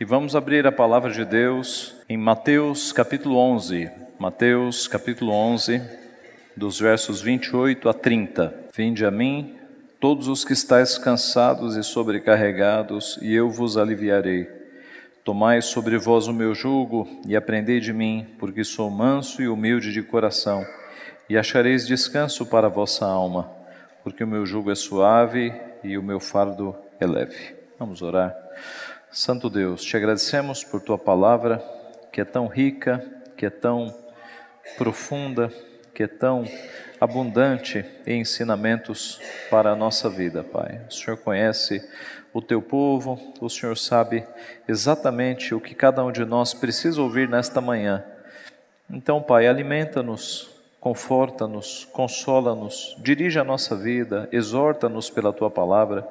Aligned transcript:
E 0.00 0.04
vamos 0.04 0.36
abrir 0.36 0.64
a 0.64 0.70
palavra 0.70 1.10
de 1.10 1.24
Deus 1.24 1.96
em 2.08 2.16
Mateus 2.16 2.92
capítulo 2.92 3.36
11. 3.36 3.90
Mateus 4.16 4.86
capítulo 4.86 5.32
11, 5.32 5.82
dos 6.56 6.78
versos 6.78 7.20
28 7.20 7.88
a 7.88 7.92
30. 7.92 8.54
Vinde 8.72 9.04
a 9.04 9.10
mim, 9.10 9.56
todos 9.98 10.28
os 10.28 10.44
que 10.44 10.52
estáis 10.52 10.96
cansados 10.96 11.74
e 11.74 11.82
sobrecarregados, 11.82 13.18
e 13.20 13.34
eu 13.34 13.50
vos 13.50 13.76
aliviarei. 13.76 14.48
Tomai 15.24 15.60
sobre 15.60 15.98
vós 15.98 16.28
o 16.28 16.32
meu 16.32 16.54
jugo 16.54 17.08
e 17.26 17.34
aprendei 17.34 17.80
de 17.80 17.92
mim, 17.92 18.24
porque 18.38 18.62
sou 18.62 18.88
manso 18.88 19.42
e 19.42 19.48
humilde 19.48 19.92
de 19.92 20.00
coração, 20.00 20.64
e 21.28 21.36
achareis 21.36 21.88
descanso 21.88 22.46
para 22.46 22.68
a 22.68 22.70
vossa 22.70 23.04
alma, 23.04 23.50
porque 24.04 24.22
o 24.22 24.28
meu 24.28 24.46
jugo 24.46 24.70
é 24.70 24.76
suave 24.76 25.52
e 25.82 25.98
o 25.98 26.04
meu 26.04 26.20
fardo 26.20 26.72
é 27.00 27.06
leve. 27.06 27.56
Vamos 27.80 28.00
orar. 28.00 28.32
Santo 29.10 29.48
Deus, 29.48 29.82
te 29.82 29.96
agradecemos 29.96 30.62
por 30.62 30.82
tua 30.82 30.98
palavra, 30.98 31.64
que 32.12 32.20
é 32.20 32.24
tão 32.26 32.46
rica, 32.46 33.02
que 33.38 33.46
é 33.46 33.50
tão 33.50 33.94
profunda, 34.76 35.50
que 35.94 36.02
é 36.02 36.06
tão 36.06 36.44
abundante 37.00 37.84
em 38.06 38.20
ensinamentos 38.20 39.18
para 39.50 39.70
a 39.70 39.76
nossa 39.76 40.10
vida, 40.10 40.44
Pai. 40.44 40.82
O 40.88 40.92
Senhor 40.92 41.16
conhece 41.16 41.82
o 42.34 42.42
teu 42.42 42.60
povo, 42.60 43.18
o 43.40 43.48
Senhor 43.48 43.78
sabe 43.78 44.24
exatamente 44.68 45.54
o 45.54 45.60
que 45.60 45.74
cada 45.74 46.04
um 46.04 46.12
de 46.12 46.26
nós 46.26 46.52
precisa 46.52 47.00
ouvir 47.00 47.30
nesta 47.30 47.62
manhã. 47.62 48.04
Então, 48.90 49.22
Pai, 49.22 49.46
alimenta-nos, 49.46 50.50
conforta-nos, 50.78 51.86
consola-nos, 51.92 52.94
dirige 53.00 53.38
a 53.38 53.44
nossa 53.44 53.74
vida, 53.74 54.28
exorta-nos 54.30 55.08
pela 55.08 55.32
tua 55.32 55.50
palavra 55.50 56.06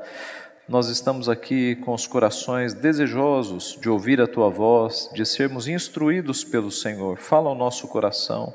nós 0.67 0.89
estamos 0.89 1.29
aqui 1.29 1.77
com 1.77 1.93
os 1.93 2.05
corações 2.05 2.73
desejosos 2.73 3.79
de 3.81 3.89
ouvir 3.89 4.19
a 4.19 4.27
tua 4.27 4.49
voz, 4.49 5.09
de 5.13 5.25
sermos 5.25 5.65
instruídos 5.65 6.43
pelo 6.43 6.69
Senhor. 6.69 7.17
Fala 7.17 7.47
ao 7.47 7.55
nosso 7.55 7.87
coração, 7.87 8.53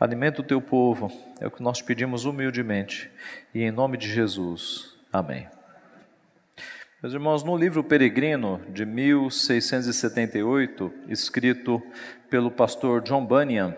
alimenta 0.00 0.40
o 0.40 0.44
teu 0.44 0.60
povo, 0.60 1.08
é 1.40 1.46
o 1.46 1.52
que 1.52 1.62
nós 1.62 1.80
pedimos 1.80 2.24
humildemente. 2.24 3.08
E 3.54 3.62
em 3.62 3.70
nome 3.70 3.96
de 3.96 4.12
Jesus. 4.12 4.96
Amém. 5.12 5.46
Meus 7.00 7.14
irmãos, 7.14 7.44
no 7.44 7.56
livro 7.56 7.84
Peregrino 7.84 8.60
de 8.68 8.84
1678, 8.84 10.92
escrito 11.08 11.80
pelo 12.28 12.50
pastor 12.50 13.00
John 13.02 13.24
Bunyan, 13.24 13.76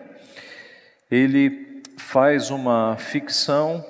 ele 1.11 1.83
faz 1.97 2.49
uma 2.49 2.97
ficção 2.97 3.85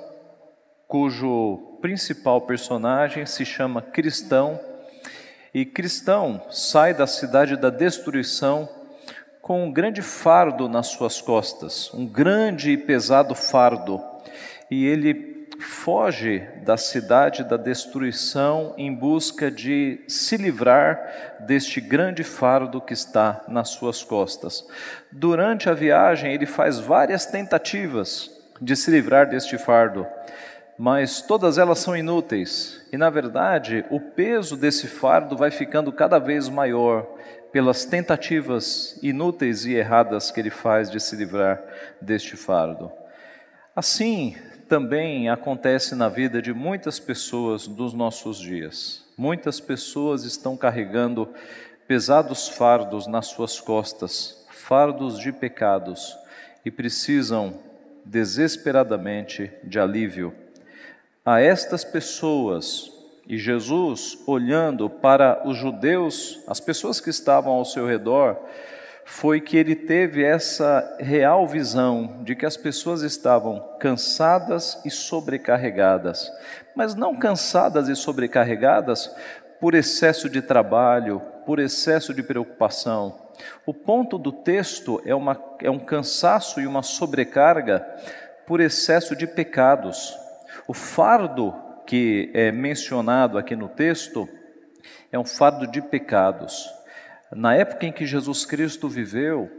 cujo 0.88 1.78
principal 1.82 2.42
personagem 2.42 3.26
se 3.26 3.46
chama 3.46 3.82
Cristão, 3.82 4.60
e 5.54 5.66
Cristão 5.66 6.42
sai 6.50 6.94
da 6.94 7.08
cidade 7.08 7.56
da 7.56 7.70
destruição 7.70 8.68
com 9.42 9.64
um 9.64 9.72
grande 9.72 10.02
fardo 10.02 10.68
nas 10.68 10.88
suas 10.88 11.22
costas, 11.22 11.94
um 11.94 12.06
grande 12.06 12.72
e 12.72 12.78
pesado 12.78 13.36
fardo, 13.36 14.02
e 14.70 14.86
ele 14.86 15.48
foge 15.60 16.40
da 16.64 16.76
cidade 16.76 17.44
da 17.44 17.56
destruição 17.56 18.74
em 18.78 18.94
busca 18.94 19.50
de 19.50 20.04
se 20.08 20.36
livrar 20.36 21.38
deste 21.42 21.80
grande 21.80 22.24
fardo 22.24 22.82
que 22.82 22.94
está 22.94 23.44
nas 23.48 23.70
suas 23.70 24.04
costas. 24.04 24.68
Durante 25.12 25.70
a 25.70 25.74
viagem, 25.74 26.34
ele 26.34 26.46
faz 26.46 26.80
várias 26.80 27.26
tentativas 27.26 28.32
de 28.60 28.76
se 28.76 28.90
livrar 28.92 29.30
deste 29.30 29.58
fardo 29.58 30.06
mas 30.78 31.22
todas 31.22 31.58
elas 31.58 31.80
são 31.80 31.96
inúteis. 31.96 32.86
E 32.92 32.98
na 32.98 33.10
verdade, 33.10 33.86
o 33.90 34.00
peso 34.00 34.58
desse 34.58 34.88
fardo 34.88 35.38
vai 35.38 35.52
ficando 35.52 35.92
cada 35.92 36.20
vez 36.20 36.50
maior 36.50 37.08
pelas 37.52 37.86
tentativas 37.86 39.00
inúteis 39.02 39.66
e 39.66 39.74
erradas 39.74 40.30
que 40.30 40.40
ele 40.40 40.50
faz 40.50 40.92
de 40.92 41.00
se 41.00 41.16
livrar 41.16 41.62
deste 42.02 42.36
fardo. 42.36 42.92
Assim 43.74 44.36
também 44.68 45.30
acontece 45.30 45.96
na 45.96 46.10
vida 46.10 46.42
de 46.42 46.54
muitas 46.54 47.00
pessoas 47.00 47.68
dos 47.68 47.94
nossos 47.94 48.40
dias. 48.40 49.06
Muitas 49.18 49.60
pessoas 49.60 50.26
estão 50.26 50.58
carregando 50.58 51.30
pesados 51.88 52.50
fardos 52.50 53.08
nas 53.08 53.28
suas 53.28 53.62
costas, 53.62 54.46
fardos 54.50 55.20
de 55.20 55.32
pecados, 55.32 56.18
e 56.66 56.72
precisam 56.72 57.60
desesperadamente 58.04 59.52
de 59.64 59.80
alívio 59.80 60.34
a 61.26 61.42
estas 61.42 61.84
pessoas, 61.84 62.92
e 63.28 63.36
Jesus, 63.36 64.20
olhando 64.28 64.88
para 64.88 65.42
os 65.48 65.58
judeus, 65.58 66.40
as 66.48 66.60
pessoas 66.60 67.02
que 67.02 67.10
estavam 67.10 67.54
ao 67.54 67.66
seu 67.66 67.88
redor, 67.88 68.38
foi 69.04 69.42
que 69.42 69.58
ele 69.58 69.76
teve 69.76 70.24
essa 70.24 70.98
real 71.00 71.48
visão 71.48 72.24
de 72.24 72.36
que 72.36 72.46
as 72.46 72.56
pessoas 72.56 73.02
estavam 73.02 73.60
cansadas 73.80 74.80
e 74.86 74.92
sobrecarregadas, 74.92 76.32
mas 76.76 76.94
não 76.94 77.16
cansadas 77.16 77.88
e 77.88 77.96
sobrecarregadas 77.96 79.12
por 79.60 79.74
excesso 79.74 80.30
de 80.30 80.44
trabalho, 80.44 81.22
por 81.44 81.58
excesso 81.58 82.14
de 82.14 82.22
preocupação. 82.22 83.20
O 83.66 83.74
ponto 83.74 84.20
do 84.20 84.32
texto 84.32 85.02
é, 85.06 85.16
uma, 85.16 85.40
é 85.60 85.72
um 85.72 85.80
cansaço 85.80 86.62
e 86.62 86.68
uma 86.68 86.84
sobrecarga 86.84 87.80
por 88.46 88.60
excesso 88.60 89.16
de 89.16 89.26
pecados. 89.26 90.25
O 90.68 90.74
fardo 90.74 91.54
que 91.86 92.32
é 92.34 92.52
mencionado 92.52 93.38
aqui 93.38 93.56
no 93.56 93.68
texto 93.68 94.28
é 95.12 95.20
um 95.20 95.26
fardo 95.26 95.68
de 95.68 95.82
pecados. 95.82 96.70
Na 97.32 97.56
época 97.56 97.86
em 97.86 97.92
que 97.92 98.06
Jesus 98.06 98.46
Cristo 98.46 98.88
viveu, 98.88 99.50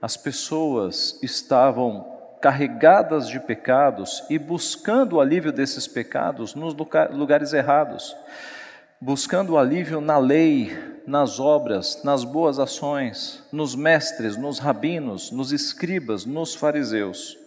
as 0.00 0.16
pessoas 0.16 1.18
estavam 1.22 2.10
carregadas 2.40 3.28
de 3.28 3.38
pecados 3.38 4.24
e 4.28 4.36
buscando 4.36 5.16
o 5.16 5.20
alívio 5.20 5.52
desses 5.52 5.86
pecados 5.86 6.56
nos 6.56 6.74
lugares 7.12 7.52
errados, 7.52 8.16
buscando 9.00 9.52
o 9.52 9.58
alívio 9.58 10.00
na 10.00 10.18
lei, 10.18 10.76
nas 11.06 11.38
obras, 11.38 12.02
nas 12.02 12.24
boas 12.24 12.58
ações, 12.58 13.44
nos 13.52 13.76
mestres, 13.76 14.36
nos 14.36 14.58
rabinos, 14.58 15.30
nos 15.30 15.52
escribas, 15.52 16.24
nos 16.24 16.54
fariseus. 16.54 17.38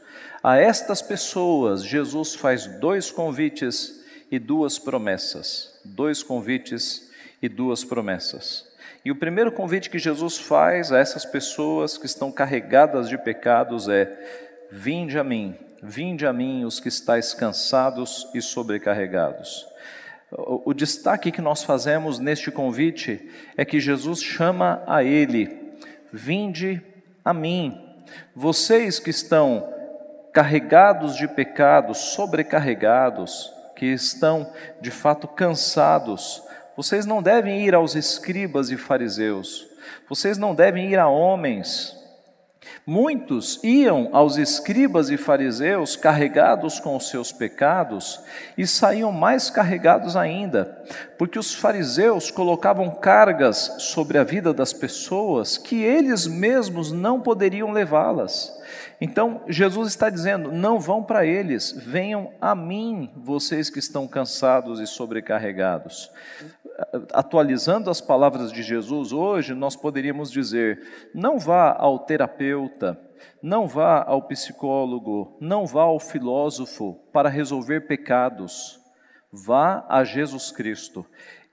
A 0.46 0.58
estas 0.58 1.02
pessoas, 1.02 1.84
Jesus 1.84 2.36
faz 2.36 2.68
dois 2.68 3.10
convites 3.10 4.06
e 4.30 4.38
duas 4.38 4.78
promessas. 4.78 5.74
Dois 5.84 6.22
convites 6.22 7.10
e 7.42 7.50
duas 7.50 7.84
promessas. 7.84 8.64
E 9.04 9.10
o 9.10 9.16
primeiro 9.16 9.52
convite 9.52 9.90
que 9.90 9.98
Jesus 9.98 10.38
faz 10.38 10.92
a 10.92 11.00
essas 11.00 11.26
pessoas 11.26 11.98
que 11.98 12.06
estão 12.06 12.32
carregadas 12.32 13.10
de 13.10 13.18
pecados 13.18 13.90
é: 13.90 14.08
Vinde 14.72 15.18
a 15.18 15.24
mim, 15.24 15.56
vinde 15.82 16.28
a 16.28 16.32
mim 16.32 16.64
os 16.64 16.80
que 16.80 16.90
estáis 16.90 17.34
cansados 17.34 18.30
e 18.32 18.40
sobrecarregados. 18.40 19.66
O, 20.30 20.76
destaque 20.76 21.32
que 21.32 21.42
nós 21.42 21.64
fazemos 21.64 22.20
neste 22.20 22.52
convite 22.52 23.32
é 23.58 23.66
que 23.66 23.80
Jesus 23.80 24.22
chama 24.22 24.84
a 24.86 25.04
ele: 25.04 25.76
Vinde 26.14 26.84
a 27.24 27.34
mim. 27.34 27.82
Vocês 28.36 29.00
que 29.00 29.10
estão 29.10 29.74
carregados 30.36 31.16
de 31.16 31.30
pecados, 31.30 31.98
sobrecarregados, 32.14 33.54
que 33.74 33.86
estão 33.86 34.52
de 34.82 34.92
fato 34.92 35.30
cansados, 35.30 36.44
vocês 36.76 37.06
não 37.06 37.24
devem 37.24 37.66
ir 37.66 37.74
aos 37.74 37.96
escribas 37.96 38.70
e 38.70 38.76
fariseus, 38.76 39.66
vocês 40.10 40.38
não 40.38 40.54
devem 40.54 40.92
ir 40.92 41.00
a 41.00 41.08
homens. 41.08 41.96
Muitos 42.86 43.64
iam 43.64 44.10
aos 44.12 44.38
escribas 44.38 45.10
e 45.10 45.16
fariseus 45.16 45.96
carregados 45.96 46.82
com 46.82 46.98
os 46.98 47.10
seus 47.10 47.32
pecados 47.32 48.20
e 48.58 48.68
saíam 48.68 49.14
mais 49.14 49.50
carregados 49.50 50.18
ainda, 50.18 50.84
porque 51.18 51.40
os 51.40 51.54
fariseus 51.54 52.30
colocavam 52.30 52.92
cargas 52.92 53.76
sobre 53.80 54.18
a 54.18 54.24
vida 54.26 54.54
das 54.54 54.74
pessoas 54.74 55.58
que 55.58 55.82
eles 55.82 56.28
mesmos 56.28 56.92
não 56.92 57.22
poderiam 57.22 57.72
levá-las. 57.72 58.54
Então, 59.00 59.42
Jesus 59.48 59.90
está 59.90 60.10
dizendo: 60.10 60.52
não 60.52 60.80
vão 60.80 61.04
para 61.04 61.26
eles, 61.26 61.72
venham 61.72 62.32
a 62.40 62.56
mim, 62.56 63.12
vocês 63.18 63.70
que 63.70 63.80
estão 63.80 64.08
cansados 64.08 64.80
e 64.80 64.88
sobrecarregados. 64.88 66.12
Atualizando 67.14 67.90
as 67.90 68.02
palavras 68.02 68.52
de 68.52 68.62
Jesus 68.62 69.12
hoje, 69.12 69.54
nós 69.54 69.76
poderíamos 69.76 70.32
dizer: 70.32 71.10
não 71.14 71.38
vá 71.38 71.76
ao 71.78 72.00
terapeuta, 72.00 73.00
não 73.42 73.68
vá 73.68 74.04
ao 74.04 74.24
psicólogo, 74.24 75.38
não 75.40 75.66
vá 75.66 75.84
ao 75.84 76.00
filósofo 76.00 77.00
para 77.12 77.30
resolver 77.30 77.82
pecados, 77.82 78.80
vá 79.32 79.86
a 79.90 80.04
Jesus 80.04 80.52
Cristo. 80.52 81.06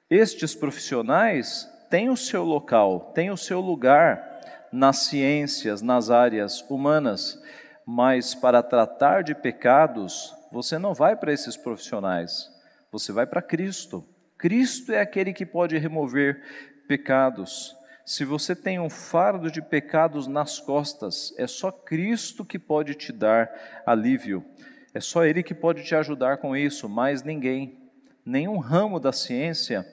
Estes 0.08 0.54
profissionais 0.54 1.68
têm 1.88 2.08
o 2.08 2.16
seu 2.16 2.44
local, 2.44 3.12
têm 3.14 3.30
o 3.30 3.36
seu 3.36 3.60
lugar 3.60 4.31
nas 4.72 4.98
ciências, 4.98 5.82
nas 5.82 6.10
áreas 6.10 6.64
humanas, 6.68 7.40
mas 7.86 8.34
para 8.34 8.62
tratar 8.62 9.22
de 9.22 9.34
pecados, 9.34 10.34
você 10.50 10.78
não 10.78 10.94
vai 10.94 11.14
para 11.14 11.32
esses 11.32 11.56
profissionais, 11.56 12.50
você 12.90 13.12
vai 13.12 13.26
para 13.26 13.42
Cristo. 13.42 14.04
Cristo 14.38 14.92
é 14.92 15.00
aquele 15.00 15.32
que 15.32 15.46
pode 15.46 15.76
remover 15.76 16.42
pecados. 16.88 17.76
Se 18.04 18.24
você 18.24 18.56
tem 18.56 18.80
um 18.80 18.90
fardo 18.90 19.50
de 19.50 19.62
pecados 19.62 20.26
nas 20.26 20.58
costas, 20.58 21.32
é 21.38 21.46
só 21.46 21.70
Cristo 21.70 22.44
que 22.44 22.58
pode 22.58 22.94
te 22.94 23.12
dar 23.12 23.50
alívio. 23.86 24.44
É 24.92 25.00
só 25.00 25.24
Ele 25.24 25.42
que 25.42 25.54
pode 25.54 25.84
te 25.84 25.94
ajudar 25.94 26.38
com 26.38 26.56
isso, 26.56 26.88
mais 26.88 27.22
ninguém. 27.22 27.78
Nenhum 28.24 28.58
ramo 28.58 28.98
da 28.98 29.12
ciência 29.12 29.86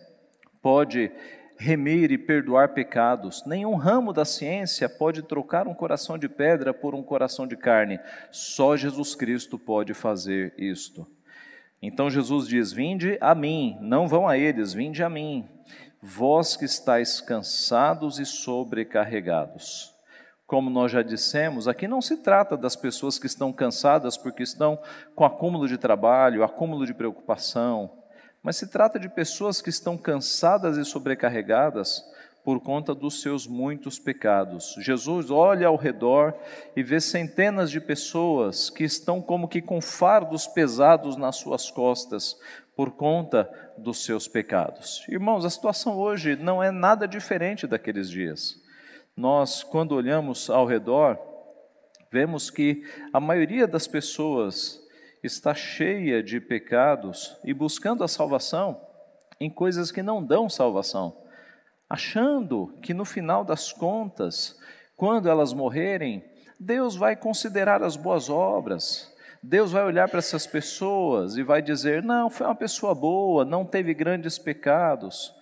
pode 0.61 1.11
remir 1.59 2.09
e 2.09 2.17
perdoar 2.17 2.69
pecados. 2.69 3.44
Nenhum 3.45 3.75
ramo 3.75 4.13
da 4.13 4.23
ciência 4.23 4.88
pode 4.88 5.21
trocar 5.21 5.67
um 5.67 5.73
coração 5.73 6.17
de 6.17 6.29
pedra 6.29 6.73
por 6.73 6.95
um 6.95 7.03
coração 7.03 7.45
de 7.45 7.57
carne. 7.57 8.00
Só 8.31 8.77
Jesus 8.77 9.13
Cristo 9.13 9.59
pode 9.59 9.94
fazer 9.94 10.53
isto. 10.57 11.06
Então 11.81 12.09
Jesus 12.09 12.47
diz: 12.47 12.71
Vinde 12.71 13.17
a 13.19 13.35
mim, 13.35 13.77
não 13.81 14.07
vão 14.07 14.27
a 14.27 14.38
eles, 14.38 14.73
vinde 14.73 15.03
a 15.03 15.09
mim, 15.09 15.47
vós 16.01 16.56
que 16.56 16.65
estáis 16.65 17.19
cansados 17.19 18.19
e 18.19 18.25
sobrecarregados. 18.25 19.94
Como 20.47 20.69
nós 20.69 20.91
já 20.91 21.03
dissemos, 21.03 21.67
aqui 21.67 21.88
não 21.88 22.01
se 22.01 22.17
trata 22.23 22.57
das 22.57 22.75
pessoas 22.75 23.19
que 23.19 23.27
estão 23.27 23.53
cansadas 23.53 24.17
porque 24.17 24.41
estão 24.41 24.79
com 25.13 25.23
acúmulo 25.23 25.67
de 25.67 25.77
trabalho, 25.77 26.44
acúmulo 26.44 26.88
de 26.88 26.94
preocupação, 26.94 27.99
mas 28.44 28.57
se 28.57 28.68
trata 28.68 29.00
de 29.00 29.09
pessoas 29.09 29.62
que 29.62 29.69
estão 29.69 29.97
cansadas 29.97 30.77
e 30.77 30.86
sobrecarregadas 30.86 32.03
por 32.44 32.62
conta 32.62 32.95
dos 32.95 33.21
seus 33.21 33.45
muitos 33.45 34.00
pecados. 34.00 34.75
Jesus 34.80 35.30
olha 35.30 35.68
ao 35.68 35.75
redor 35.75 36.33
e 36.75 36.81
vê 36.81 37.00
centenas 37.00 37.69
de 37.69 37.81
pessoas 37.81 38.69
que 38.69 38.83
estão 38.83 39.21
como 39.21 39.47
que 39.47 39.62
com 39.62 39.81
fardos 39.81 40.47
pesados 40.47 41.18
nas 41.18 41.36
suas 41.36 41.69
costas 41.69 42.39
por 42.75 42.91
conta 42.91 43.50
dos 43.77 44.06
seus 44.06 44.27
pecados. 44.27 45.06
Irmãos, 45.09 45.44
a 45.44 45.50
situação 45.50 45.97
hoje 45.97 46.38
não 46.38 46.63
é 46.63 46.71
nada 46.71 47.07
diferente 47.07 47.68
daqueles 47.68 48.09
dias. 48.09 48.56
Nós, 49.15 49.63
quando 49.63 49.91
olhamos 49.91 50.50
ao 50.50 50.65
redor, 50.65 51.19
vemos 52.09 52.50
que 52.50 52.83
a 53.12 53.19
maioria 53.19 53.68
das 53.68 53.86
pessoas 53.86 54.81
está 55.24 55.54
cheia 55.54 56.24
de 56.24 56.39
pecados 56.39 57.38
e 57.44 57.54
buscando 57.54 58.04
a 58.04 58.07
salvação 58.07 58.80
em 59.39 59.50
coisas 59.50 59.92
que 59.92 60.04
não 60.04 60.24
dão 60.24 60.50
salvação, 60.50 61.16
achando 61.89 62.74
que 62.81 62.94
no 62.94 63.06
final 63.06 63.44
das 63.44 63.71
contas, 63.71 64.60
quando 64.95 65.30
elas 65.30 65.54
morrerem, 65.54 66.24
Deus 66.60 66.95
vai 66.95 67.16
considerar 67.16 67.81
as 67.81 67.95
boas 67.95 68.30
obras. 68.30 69.16
Deus 69.42 69.71
vai 69.71 69.86
olhar 69.86 70.10
para 70.10 70.19
essas 70.19 70.45
pessoas 70.45 71.38
e 71.38 71.44
vai 71.44 71.62
dizer: 71.62 72.04
não, 72.04 72.30
foi 72.30 72.45
uma 72.45 72.56
pessoa 72.56 72.94
boa, 72.94 73.45
não 73.45 73.63
teve 73.63 73.94
grandes 73.94 74.38
pecados. 74.38 75.33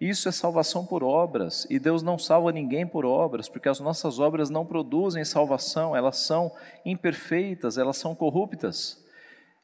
Isso 0.00 0.28
é 0.28 0.32
salvação 0.32 0.84
por 0.84 1.04
obras, 1.04 1.66
e 1.70 1.78
Deus 1.78 2.02
não 2.02 2.18
salva 2.18 2.50
ninguém 2.50 2.86
por 2.86 3.04
obras, 3.04 3.48
porque 3.48 3.68
as 3.68 3.78
nossas 3.78 4.18
obras 4.18 4.50
não 4.50 4.66
produzem 4.66 5.24
salvação, 5.24 5.94
elas 5.94 6.16
são 6.16 6.50
imperfeitas, 6.84 7.78
elas 7.78 7.96
são 7.96 8.14
corruptas. 8.14 9.03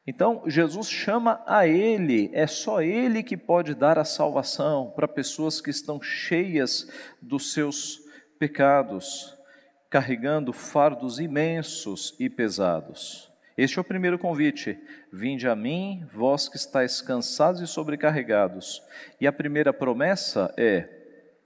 Então, 0.05 0.43
Jesus 0.47 0.89
chama 0.89 1.43
a 1.45 1.67
Ele, 1.67 2.31
é 2.33 2.47
só 2.47 2.81
Ele 2.81 3.21
que 3.21 3.37
pode 3.37 3.75
dar 3.75 3.99
a 3.99 4.05
salvação 4.05 4.91
para 4.95 5.07
pessoas 5.07 5.61
que 5.61 5.69
estão 5.69 6.01
cheias 6.01 6.89
dos 7.21 7.53
seus 7.53 7.99
pecados, 8.39 9.37
carregando 9.89 10.51
fardos 10.51 11.19
imensos 11.19 12.15
e 12.19 12.29
pesados. 12.29 13.31
Este 13.55 13.77
é 13.77 13.81
o 13.81 13.85
primeiro 13.85 14.17
convite: 14.17 14.75
vinde 15.13 15.47
a 15.47 15.55
mim, 15.55 16.03
vós 16.11 16.49
que 16.49 16.57
estáis 16.57 16.99
cansados 16.99 17.61
e 17.61 17.67
sobrecarregados. 17.67 18.81
E 19.19 19.27
a 19.27 19.31
primeira 19.31 19.71
promessa 19.71 20.51
é: 20.57 20.89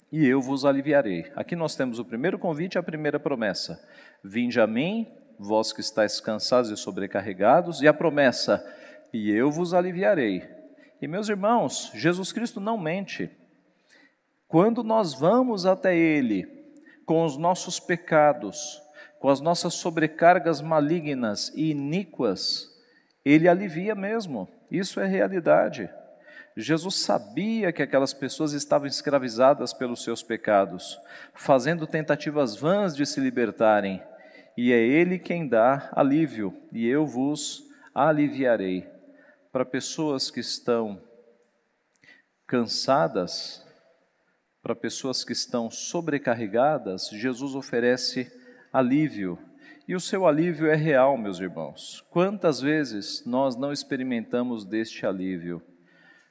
e 0.09 0.25
eu 0.25 0.39
vos 0.39 0.63
aliviarei. 0.63 1.29
Aqui 1.35 1.57
nós 1.57 1.75
temos 1.75 1.99
o 1.99 2.05
primeiro 2.05 2.39
convite 2.39 2.75
e 2.75 2.77
a 2.77 2.83
primeira 2.83 3.19
promessa: 3.19 3.85
vinde 4.23 4.61
a 4.61 4.65
mim, 4.65 5.11
vós 5.39 5.73
que 5.73 5.81
estáis 5.81 6.19
cansados 6.19 6.71
e 6.71 6.77
sobrecarregados, 6.77 7.81
e 7.81 7.87
a 7.87 7.93
promessa: 7.93 8.65
e 9.15 9.31
eu 9.31 9.49
vos 9.49 9.73
aliviarei. 9.73 10.43
E 11.01 11.07
meus 11.07 11.29
irmãos, 11.29 11.91
Jesus 11.93 12.31
Cristo 12.33 12.59
não 12.59 12.77
mente. 12.77 13.29
Quando 14.47 14.83
nós 14.83 15.13
vamos 15.13 15.65
até 15.65 15.95
Ele 15.95 16.47
com 17.05 17.23
os 17.23 17.37
nossos 17.37 17.79
pecados, 17.79 18.81
com 19.19 19.29
as 19.29 19.39
nossas 19.39 19.73
sobrecargas 19.75 20.61
malignas 20.61 21.51
e 21.55 21.71
iníquas, 21.71 22.69
Ele 23.23 23.47
alivia 23.47 23.95
mesmo. 23.95 24.49
Isso 24.69 24.99
é 24.99 25.05
realidade. 25.05 25.89
Jesus 26.57 26.95
sabia 26.95 27.71
que 27.71 27.81
aquelas 27.81 28.13
pessoas 28.13 28.53
estavam 28.53 28.87
escravizadas 28.87 29.73
pelos 29.73 30.03
seus 30.03 30.23
pecados, 30.23 30.99
fazendo 31.33 31.85
tentativas 31.85 32.55
vãs 32.55 32.95
de 32.95 33.05
se 33.05 33.19
libertarem 33.19 34.01
e 34.57 34.71
é 34.71 34.77
Ele 34.77 35.19
quem 35.19 35.47
dá 35.47 35.89
alívio, 35.93 36.55
e 36.71 36.87
eu 36.87 37.05
vos 37.05 37.63
aliviarei. 37.93 38.87
Para 39.51 39.65
pessoas 39.65 40.29
que 40.29 40.39
estão 40.39 41.01
cansadas, 42.47 43.65
para 44.61 44.75
pessoas 44.75 45.23
que 45.23 45.33
estão 45.33 45.69
sobrecarregadas, 45.69 47.09
Jesus 47.09 47.55
oferece 47.55 48.31
alívio. 48.71 49.37
E 49.87 49.95
o 49.95 49.99
seu 49.99 50.25
alívio 50.25 50.67
é 50.67 50.75
real, 50.75 51.17
meus 51.17 51.39
irmãos. 51.39 52.03
Quantas 52.09 52.59
vezes 52.59 53.23
nós 53.25 53.55
não 53.55 53.71
experimentamos 53.71 54.65
deste 54.65 55.05
alívio? 55.05 55.61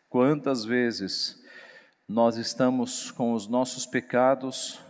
Quantas 0.09 0.65
vezes 0.65 1.43
nós 2.09 2.37
estamos 2.37 3.11
com 3.11 3.33
os 3.33 3.49
nossos 3.49 3.87
pecados 3.87 4.84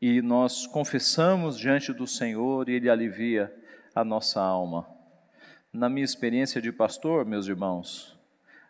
e 0.00 0.20
nós 0.20 0.66
confessamos 0.66 1.58
diante 1.58 1.92
do 1.92 2.06
Senhor 2.06 2.68
e 2.68 2.74
Ele 2.74 2.90
alivia 2.90 3.52
a 3.94 4.04
nossa 4.04 4.40
alma. 4.40 4.86
Na 5.72 5.88
minha 5.88 6.04
experiência 6.04 6.60
de 6.60 6.70
pastor, 6.70 7.24
meus 7.24 7.48
irmãos, 7.48 8.18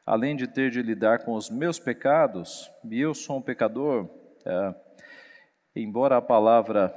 além 0.04 0.36
de 0.36 0.46
ter 0.46 0.70
de 0.70 0.82
lidar 0.82 1.24
com 1.24 1.34
os 1.34 1.50
meus 1.50 1.78
pecados, 1.78 2.70
e 2.84 3.00
eu 3.00 3.12
sou 3.12 3.38
um 3.38 3.42
pecador, 3.42 4.08
é, 4.44 4.74
embora 5.74 6.16
a 6.16 6.22
palavra 6.22 6.94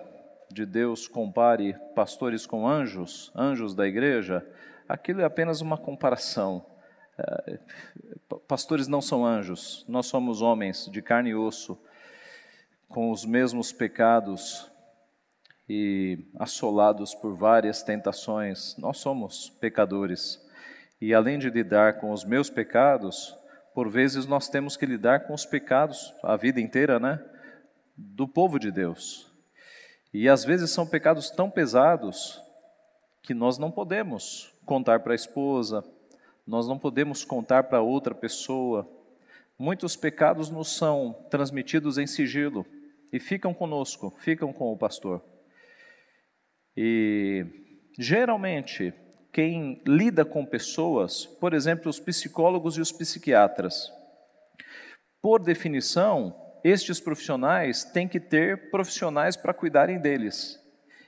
de 0.52 0.66
Deus 0.66 1.08
compare 1.08 1.76
pastores 1.96 2.46
com 2.46 2.68
anjos, 2.68 3.32
anjos 3.36 3.74
da 3.74 3.88
igreja, 3.88 4.46
aquilo 4.88 5.22
é 5.22 5.26
apenas 5.26 5.62
uma 5.62 5.78
comparação. 5.78 6.66
É, 7.18 7.60
pastores 8.48 8.88
não 8.88 9.02
são 9.02 9.26
anjos, 9.26 9.86
nós 9.88 10.06
somos 10.06 10.42
homens 10.42 10.88
de 10.92 11.02
carne 11.02 11.32
e 11.32 11.36
osso 11.36 11.80
com 12.90 13.12
os 13.12 13.24
mesmos 13.24 13.72
pecados 13.72 14.70
e 15.70 16.26
assolados 16.40 17.14
por 17.14 17.36
várias 17.36 17.84
tentações. 17.84 18.76
Nós 18.78 18.98
somos 18.98 19.52
pecadores. 19.62 20.44
E 21.00 21.14
além 21.14 21.38
de 21.38 21.52
lidar 21.52 22.00
com 22.00 22.12
os 22.12 22.26
meus 22.26 22.50
pecados, 22.50 23.38
por 23.76 23.88
vezes 23.90 24.26
nós 24.26 24.50
temos 24.50 24.76
que 24.76 24.88
lidar 24.88 25.28
com 25.28 25.36
os 25.36 25.46
pecados 25.46 26.14
a 26.24 26.36
vida 26.36 26.60
inteira, 26.60 27.00
né? 27.00 27.24
Do 27.96 28.28
povo 28.28 28.58
de 28.58 28.72
Deus. 28.72 29.32
E 30.12 30.28
às 30.28 30.44
vezes 30.44 30.72
são 30.72 30.88
pecados 30.88 31.30
tão 31.30 31.48
pesados 31.50 32.42
que 33.22 33.36
nós 33.36 33.60
não 33.60 33.70
podemos 33.70 34.52
contar 34.66 35.02
para 35.02 35.14
a 35.14 35.16
esposa, 35.16 35.84
nós 36.46 36.68
não 36.68 36.80
podemos 36.80 37.24
contar 37.24 37.66
para 37.66 37.82
outra 37.82 38.16
pessoa. 38.16 38.90
Muitos 39.60 39.96
pecados 39.96 40.50
nos 40.50 40.76
são 40.76 41.14
transmitidos 41.30 42.00
em 42.00 42.08
sigilo 42.08 42.66
e 43.12 43.20
ficam 43.20 43.54
conosco, 43.54 44.14
ficam 44.20 44.54
com 44.54 44.72
o 44.72 44.78
pastor. 44.78 45.24
E 46.76 47.46
geralmente, 47.98 48.94
quem 49.32 49.82
lida 49.86 50.24
com 50.24 50.46
pessoas, 50.46 51.26
por 51.26 51.54
exemplo, 51.54 51.90
os 51.90 52.00
psicólogos 52.00 52.78
e 52.78 52.82
os 52.82 52.92
psiquiatras, 52.92 53.92
por 55.22 55.42
definição, 55.42 56.36
estes 56.64 57.00
profissionais 57.00 57.84
têm 57.84 58.08
que 58.08 58.20
ter 58.20 58.70
profissionais 58.70 59.36
para 59.36 59.54
cuidarem 59.54 60.00
deles. 60.00 60.60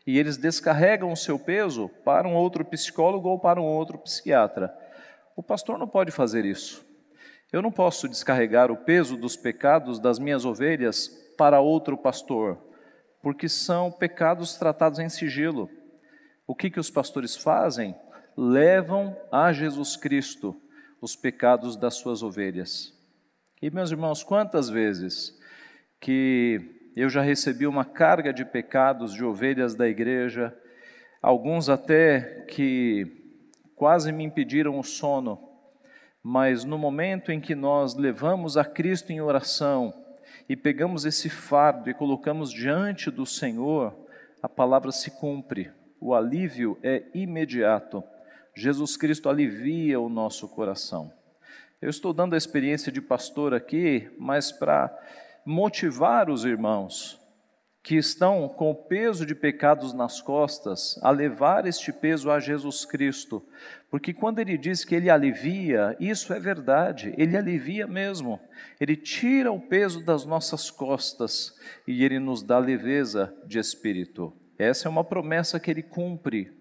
E 0.05 0.17
eles 0.17 0.37
descarregam 0.37 1.11
o 1.11 1.15
seu 1.15 1.37
peso 1.37 1.89
para 2.03 2.27
um 2.27 2.33
outro 2.33 2.65
psicólogo 2.65 3.29
ou 3.29 3.39
para 3.39 3.61
um 3.61 3.65
outro 3.65 3.97
psiquiatra. 3.99 4.75
O 5.35 5.43
pastor 5.43 5.77
não 5.77 5.87
pode 5.87 6.11
fazer 6.11 6.43
isso. 6.43 6.85
Eu 7.51 7.61
não 7.61 7.71
posso 7.71 8.07
descarregar 8.07 8.71
o 8.71 8.77
peso 8.77 9.15
dos 9.15 9.35
pecados 9.35 9.99
das 9.99 10.19
minhas 10.19 10.45
ovelhas 10.45 11.20
para 11.41 11.59
outro 11.59 11.97
pastor, 11.97 12.55
porque 13.19 13.49
são 13.49 13.91
pecados 13.91 14.53
tratados 14.53 14.99
em 14.99 15.09
sigilo. 15.09 15.71
O 16.45 16.53
que, 16.53 16.69
que 16.69 16.79
os 16.79 16.91
pastores 16.91 17.35
fazem? 17.35 17.95
Levam 18.37 19.17
a 19.31 19.51
Jesus 19.51 19.97
Cristo 19.97 20.55
os 21.01 21.15
pecados 21.15 21.75
das 21.75 21.95
suas 21.95 22.21
ovelhas. 22.21 22.95
E, 23.59 23.71
meus 23.71 23.89
irmãos, 23.89 24.21
quantas 24.21 24.69
vezes 24.69 25.35
que 25.99 26.91
eu 26.95 27.09
já 27.09 27.23
recebi 27.23 27.65
uma 27.65 27.85
carga 27.85 28.31
de 28.31 28.45
pecados 28.45 29.11
de 29.11 29.25
ovelhas 29.25 29.73
da 29.73 29.87
igreja, 29.89 30.55
alguns 31.23 31.69
até 31.69 32.45
que 32.49 33.33
quase 33.75 34.11
me 34.11 34.23
impediram 34.23 34.77
o 34.77 34.83
sono, 34.83 35.39
mas 36.21 36.63
no 36.63 36.77
momento 36.77 37.31
em 37.31 37.41
que 37.41 37.55
nós 37.55 37.95
levamos 37.95 38.57
a 38.57 38.63
Cristo 38.63 39.11
em 39.11 39.21
oração, 39.21 40.00
e 40.51 40.55
pegamos 40.57 41.05
esse 41.05 41.29
fardo 41.29 41.89
e 41.89 41.93
colocamos 41.93 42.51
diante 42.51 43.09
do 43.09 43.25
Senhor, 43.25 43.95
a 44.43 44.49
palavra 44.49 44.91
se 44.91 45.09
cumpre, 45.09 45.71
o 45.97 46.13
alívio 46.13 46.77
é 46.83 47.05
imediato. 47.13 48.03
Jesus 48.53 48.97
Cristo 48.97 49.29
alivia 49.29 49.97
o 49.97 50.09
nosso 50.09 50.49
coração. 50.49 51.09
Eu 51.81 51.89
estou 51.89 52.11
dando 52.11 52.33
a 52.33 52.37
experiência 52.37 52.91
de 52.91 53.01
pastor 53.01 53.53
aqui, 53.53 54.11
mas 54.19 54.51
para 54.51 54.93
motivar 55.45 56.29
os 56.29 56.43
irmãos 56.43 57.17
que 57.83 57.95
estão 57.95 58.47
com 58.47 58.69
o 58.69 58.75
peso 58.75 59.25
de 59.25 59.33
pecados 59.33 59.93
nas 59.93 60.21
costas 60.21 60.99
a 61.01 61.09
levar 61.09 61.65
este 61.65 61.91
peso 61.91 62.29
a 62.29 62.39
Jesus 62.39 62.85
Cristo. 62.85 63.43
Porque 63.89 64.13
quando 64.13 64.39
ele 64.39 64.57
diz 64.57 64.85
que 64.85 64.93
ele 64.93 65.09
alivia, 65.09 65.95
isso 65.99 66.31
é 66.31 66.39
verdade, 66.39 67.13
ele 67.17 67.35
alivia 67.35 67.87
mesmo. 67.87 68.39
Ele 68.79 68.95
tira 68.95 69.51
o 69.51 69.59
peso 69.59 70.05
das 70.05 70.25
nossas 70.25 70.69
costas 70.69 71.57
e 71.87 72.03
ele 72.03 72.19
nos 72.19 72.43
dá 72.43 72.59
leveza 72.59 73.33
de 73.45 73.57
espírito. 73.57 74.31
Essa 74.57 74.87
é 74.87 74.89
uma 74.89 75.03
promessa 75.03 75.59
que 75.59 75.71
ele 75.71 75.81
cumpre. 75.81 76.51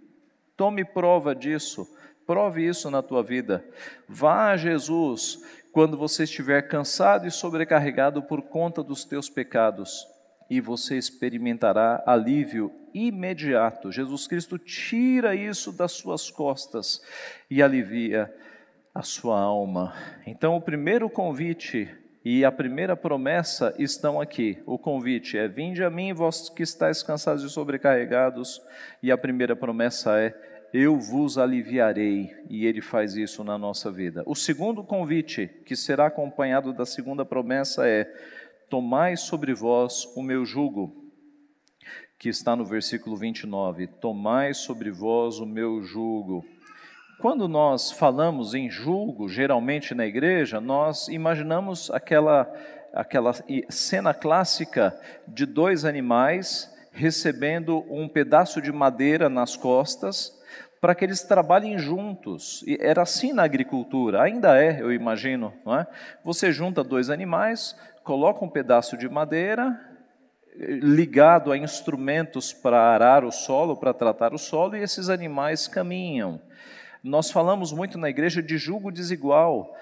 Tome 0.56 0.84
prova 0.84 1.34
disso. 1.34 1.86
Prove 2.26 2.66
isso 2.66 2.90
na 2.90 3.02
tua 3.02 3.22
vida. 3.22 3.64
Vá 4.08 4.52
a 4.52 4.56
Jesus 4.56 5.42
quando 5.72 5.96
você 5.96 6.24
estiver 6.24 6.62
cansado 6.62 7.26
e 7.26 7.30
sobrecarregado 7.30 8.22
por 8.22 8.42
conta 8.42 8.82
dos 8.82 9.04
teus 9.04 9.28
pecados, 9.28 10.06
e 10.50 10.60
você 10.60 10.98
experimentará 10.98 12.02
alívio 12.04 12.72
imediato. 12.92 13.92
Jesus 13.92 14.26
Cristo 14.26 14.58
tira 14.58 15.34
isso 15.34 15.70
das 15.70 15.92
suas 15.92 16.28
costas 16.28 17.00
e 17.48 17.62
alivia 17.62 18.34
a 18.92 19.02
sua 19.02 19.40
alma. 19.40 19.94
Então, 20.26 20.56
o 20.56 20.60
primeiro 20.60 21.08
convite 21.08 21.88
e 22.24 22.44
a 22.44 22.50
primeira 22.50 22.96
promessa 22.96 23.72
estão 23.78 24.20
aqui. 24.20 24.58
O 24.66 24.76
convite 24.76 25.38
é: 25.38 25.46
Vinde 25.46 25.84
a 25.84 25.88
mim, 25.88 26.12
vós 26.12 26.48
que 26.48 26.64
estáis 26.64 27.02
cansados 27.02 27.44
e 27.44 27.48
sobrecarregados. 27.48 28.60
E 29.00 29.12
a 29.12 29.16
primeira 29.16 29.54
promessa 29.54 30.18
é: 30.18 30.34
eu 30.72 30.98
vos 30.98 31.36
aliviarei, 31.36 32.32
e 32.48 32.64
ele 32.64 32.80
faz 32.80 33.16
isso 33.16 33.42
na 33.42 33.58
nossa 33.58 33.90
vida. 33.90 34.22
O 34.26 34.36
segundo 34.36 34.84
convite, 34.84 35.48
que 35.64 35.74
será 35.74 36.06
acompanhado 36.06 36.72
da 36.72 36.86
segunda 36.86 37.24
promessa, 37.24 37.88
é: 37.88 38.12
Tomai 38.70 39.16
sobre 39.16 39.52
vós 39.52 40.06
o 40.14 40.22
meu 40.22 40.46
jugo, 40.46 40.94
que 42.16 42.28
está 42.28 42.54
no 42.54 42.64
versículo 42.64 43.16
29. 43.16 43.88
Tomai 43.88 44.54
sobre 44.54 44.92
vós 44.92 45.40
o 45.40 45.44
meu 45.44 45.82
jugo. 45.82 46.44
Quando 47.20 47.48
nós 47.48 47.90
falamos 47.90 48.54
em 48.54 48.70
julgo, 48.70 49.28
geralmente 49.28 49.92
na 49.92 50.06
igreja, 50.06 50.60
nós 50.60 51.08
imaginamos 51.08 51.90
aquela, 51.90 52.48
aquela 52.94 53.32
cena 53.68 54.14
clássica 54.14 54.96
de 55.26 55.46
dois 55.46 55.84
animais 55.84 56.72
recebendo 56.92 57.84
um 57.90 58.08
pedaço 58.08 58.62
de 58.62 58.70
madeira 58.70 59.28
nas 59.28 59.56
costas 59.56 60.40
para 60.80 60.94
que 60.94 61.04
eles 61.04 61.22
trabalhem 61.22 61.78
juntos. 61.78 62.64
E 62.66 62.78
era 62.80 63.02
assim 63.02 63.32
na 63.32 63.42
agricultura, 63.42 64.22
ainda 64.22 64.58
é, 64.62 64.80
eu 64.80 64.92
imagino, 64.92 65.52
não 65.64 65.76
é? 65.76 65.86
Você 66.24 66.50
junta 66.50 66.82
dois 66.82 67.10
animais, 67.10 67.76
coloca 68.10 68.44
um 68.44 68.48
pedaço 68.48 68.96
de 68.96 69.08
madeira 69.08 69.80
ligado 70.58 71.52
a 71.52 71.56
instrumentos 71.56 72.52
para 72.52 72.76
arar 72.76 73.24
o 73.24 73.30
solo, 73.30 73.76
para 73.76 73.94
tratar 73.94 74.34
o 74.34 74.38
solo, 74.38 74.76
e 74.76 74.82
esses 74.82 75.08
animais 75.08 75.68
caminham. 75.68 76.42
Nós 77.04 77.30
falamos 77.30 77.72
muito 77.72 77.96
na 77.96 78.10
igreja 78.10 78.42
de 78.42 78.58
julgo 78.58 78.90
desigual, 78.90 79.72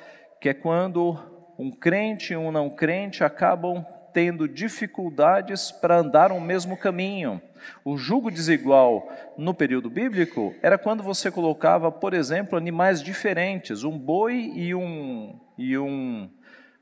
que 0.43 0.51
é 0.51 0.53
quando 0.53 1.19
um 1.59 1.71
crente 1.71 2.35
e 2.35 2.37
um 2.37 2.53
não 2.53 2.69
crente 2.69 3.25
acabam 3.25 3.83
tendo 4.13 4.47
dificuldades 4.47 5.73
para 5.73 5.97
andar 5.97 6.31
o 6.31 6.39
mesmo 6.39 6.77
caminho. 6.77 7.41
O 7.83 7.97
jugo 7.97 8.31
desigual 8.31 9.11
no 9.39 9.55
período 9.55 9.89
bíblico 9.89 10.55
era 10.61 10.77
quando 10.77 11.03
você 11.03 11.31
colocava, 11.31 11.91
por 11.91 12.13
exemplo, 12.13 12.59
animais 12.59 13.03
diferentes, 13.03 13.85
um 13.85 13.99
boi 13.99 14.53
e 14.55 14.75
um, 14.75 15.41
e 15.57 15.79
um 15.79 16.29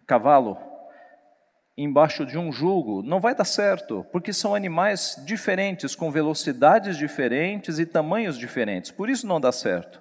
cavalo 0.05 0.75
embaixo 1.77 2.25
de 2.25 2.39
um 2.39 2.51
jugo, 2.51 3.03
não 3.03 3.21
vai 3.21 3.35
dar 3.35 3.45
certo, 3.45 4.07
porque 4.11 4.33
são 4.33 4.55
animais 4.55 5.23
diferentes, 5.27 5.95
com 5.95 6.11
velocidades 6.11 6.97
diferentes 6.97 7.79
e 7.79 7.85
tamanhos 7.85 8.39
diferentes, 8.39 8.91
por 8.91 9.11
isso 9.11 9.27
não 9.27 9.41
dá 9.41 9.53
certo. 9.53 10.01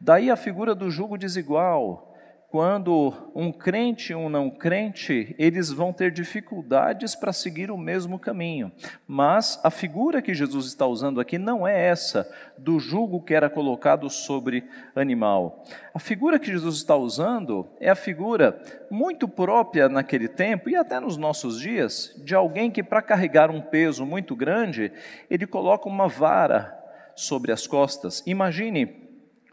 Daí 0.00 0.30
a 0.30 0.36
figura 0.36 0.74
do 0.74 0.90
jugo 0.90 1.18
desigual, 1.18 2.09
quando 2.50 3.30
um 3.32 3.52
crente 3.52 4.10
e 4.10 4.16
um 4.16 4.28
não 4.28 4.50
crente, 4.50 5.36
eles 5.38 5.70
vão 5.70 5.92
ter 5.92 6.10
dificuldades 6.10 7.14
para 7.14 7.32
seguir 7.32 7.70
o 7.70 7.78
mesmo 7.78 8.18
caminho. 8.18 8.72
Mas 9.06 9.60
a 9.62 9.70
figura 9.70 10.20
que 10.20 10.34
Jesus 10.34 10.66
está 10.66 10.84
usando 10.84 11.20
aqui 11.20 11.38
não 11.38 11.66
é 11.66 11.80
essa 11.80 12.28
do 12.58 12.80
jugo 12.80 13.22
que 13.22 13.34
era 13.34 13.48
colocado 13.48 14.10
sobre 14.10 14.64
animal. 14.96 15.64
A 15.94 16.00
figura 16.00 16.40
que 16.40 16.50
Jesus 16.50 16.74
está 16.74 16.96
usando 16.96 17.68
é 17.78 17.88
a 17.88 17.94
figura 17.94 18.60
muito 18.90 19.28
própria 19.28 19.88
naquele 19.88 20.26
tempo 20.26 20.68
e 20.68 20.74
até 20.74 20.98
nos 20.98 21.16
nossos 21.16 21.60
dias 21.60 22.20
de 22.24 22.34
alguém 22.34 22.68
que 22.68 22.82
para 22.82 23.00
carregar 23.00 23.48
um 23.48 23.60
peso 23.60 24.04
muito 24.04 24.34
grande, 24.34 24.90
ele 25.30 25.46
coloca 25.46 25.88
uma 25.88 26.08
vara 26.08 26.76
sobre 27.14 27.52
as 27.52 27.64
costas. 27.68 28.24
Imagine 28.26 28.92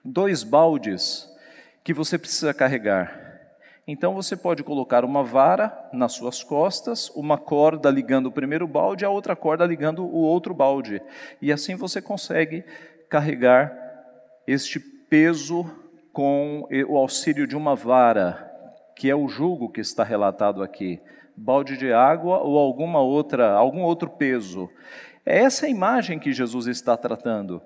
dois 0.04 0.42
baldes 0.44 1.37
que 1.88 1.94
você 1.94 2.18
precisa 2.18 2.54
carregar. 2.54 3.18
Então 3.88 4.14
você 4.14 4.36
pode 4.36 4.62
colocar 4.62 5.06
uma 5.06 5.24
vara 5.24 5.88
nas 5.94 6.12
suas 6.12 6.44
costas, 6.44 7.10
uma 7.16 7.38
corda 7.38 7.90
ligando 7.90 8.26
o 8.26 8.32
primeiro 8.32 8.68
balde, 8.68 9.06
a 9.06 9.10
outra 9.10 9.38
corda 9.38 9.66
ligando 9.66 10.04
o 10.04 10.18
outro 10.18 10.54
balde. 10.54 11.02
E 11.42 11.50
assim 11.50 11.78
você 11.78 12.02
consegue 12.02 12.66
carregar 13.10 13.74
este 14.46 14.82
peso 14.82 15.66
com 16.12 16.68
o 16.90 16.98
auxílio 16.98 17.48
de 17.48 17.56
uma 17.56 17.74
vara, 17.74 18.52
que 18.94 19.10
é 19.10 19.16
o 19.16 19.30
jugo 19.30 19.70
que 19.70 19.80
está 19.80 20.04
relatado 20.04 20.62
aqui, 20.62 21.00
balde 21.38 21.78
de 21.78 21.94
água 21.94 22.40
ou 22.40 22.58
alguma 22.60 23.00
outra, 23.00 23.54
algum 23.54 23.84
outro 23.84 24.10
peso. 24.10 24.70
É 25.26 25.38
essa 25.38 25.70
imagem 25.70 26.20
que 26.20 26.34
Jesus 26.34 26.68
está 26.68 26.98
tratando. 26.98 27.62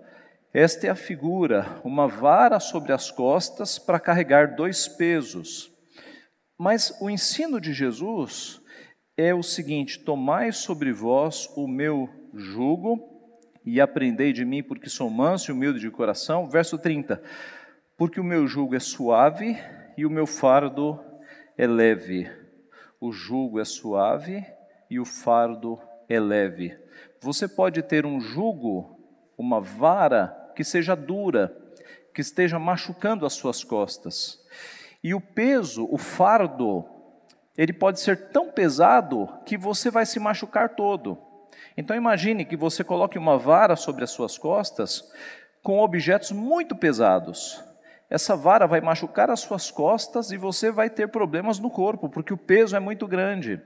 Esta 0.53 0.88
é 0.88 0.89
a 0.89 0.96
figura, 0.96 1.79
uma 1.81 2.10
vara 2.10 2.60
sobre 2.60 2.91
as 2.91 3.10
costas 3.10 3.79
para 3.79 4.01
carregar 4.01 4.53
dois 4.53 4.86
pesos. 4.86 5.72
Mas 6.60 6.93
o 7.00 7.10
ensino 7.10 7.62
de 7.62 7.72
Jesus 7.72 8.62
é 9.15 9.34
o 9.34 9.41
seguinte: 9.41 10.03
tomai 10.03 10.51
sobre 10.51 10.91
vós 10.91 11.48
o 11.55 11.70
meu 11.70 12.10
jugo 12.34 13.00
e 13.65 13.79
aprendei 13.79 14.34
de 14.34 14.43
mim, 14.43 14.62
porque 14.62 14.89
sou 14.89 15.10
manso 15.10 15.50
e 15.50 15.53
humilde 15.53 15.79
de 15.79 15.89
coração. 15.89 16.50
Verso 16.50 16.77
30. 16.77 17.24
Porque 17.98 18.20
o 18.20 18.24
meu 18.24 18.46
jugo 18.46 18.75
é 18.75 18.79
suave 18.79 19.58
e 19.98 20.05
o 20.05 20.10
meu 20.10 20.27
fardo 20.27 21.00
é 21.58 21.65
leve. 21.65 22.29
O 23.00 23.13
jugo 23.13 23.58
é 23.58 23.63
suave 23.63 24.46
e 24.89 25.00
o 25.00 25.05
fardo 25.05 25.79
é 26.10 26.20
leve. 26.20 26.77
Você 27.22 27.48
pode 27.48 27.81
ter 27.81 28.05
um 28.05 28.20
jugo, 28.20 29.00
uma 29.38 29.62
vara 29.62 30.40
que 30.55 30.63
seja 30.63 30.96
dura, 30.96 31.55
que 32.13 32.22
esteja 32.22 32.60
machucando 32.60 33.25
as 33.25 33.34
suas 33.34 33.63
costas. 33.63 34.39
E 35.03 35.13
o 35.13 35.22
peso, 35.22 35.88
o 35.89 35.98
fardo, 35.98 36.86
ele 37.58 37.74
pode 37.74 38.00
ser 38.00 38.29
tão 38.29 38.51
pesado 38.51 39.29
que 39.46 39.58
você 39.58 39.89
vai 39.89 40.05
se 40.05 40.20
machucar 40.20 40.70
todo. 40.70 41.17
Então 41.75 41.96
imagine 41.96 42.46
que 42.46 42.55
você 42.55 42.84
coloque 42.84 43.17
uma 43.17 43.38
vara 43.38 43.75
sobre 43.75 44.03
as 44.03 44.12
suas 44.12 44.38
costas 44.38 45.12
com 45.63 45.79
objetos 45.79 46.31
muito 46.31 46.75
pesados. 46.75 47.63
Essa 48.10 48.36
vara 48.36 48.67
vai 48.67 48.81
machucar 48.81 49.29
as 49.29 49.39
suas 49.39 49.72
costas 49.72 50.31
e 50.31 50.38
você 50.38 50.70
vai 50.70 50.89
ter 50.89 51.08
problemas 51.08 51.60
no 51.60 51.70
corpo, 51.70 52.10
porque 52.10 52.34
o 52.34 52.38
peso 52.38 52.75
é 52.75 52.79
muito 52.79 53.08
grande. 53.08 53.62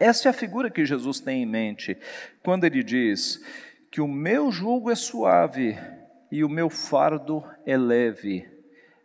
Essa 0.00 0.28
é 0.28 0.30
a 0.30 0.32
figura 0.32 0.70
que 0.70 0.84
Jesus 0.84 1.20
tem 1.20 1.42
em 1.42 1.46
mente 1.46 1.96
quando 2.42 2.64
ele 2.64 2.82
diz 2.82 3.40
que 3.94 4.00
o 4.00 4.08
meu 4.08 4.50
jugo 4.50 4.90
é 4.90 4.96
suave 4.96 5.78
e 6.28 6.42
o 6.42 6.48
meu 6.48 6.68
fardo 6.68 7.44
é 7.64 7.76
leve. 7.76 8.44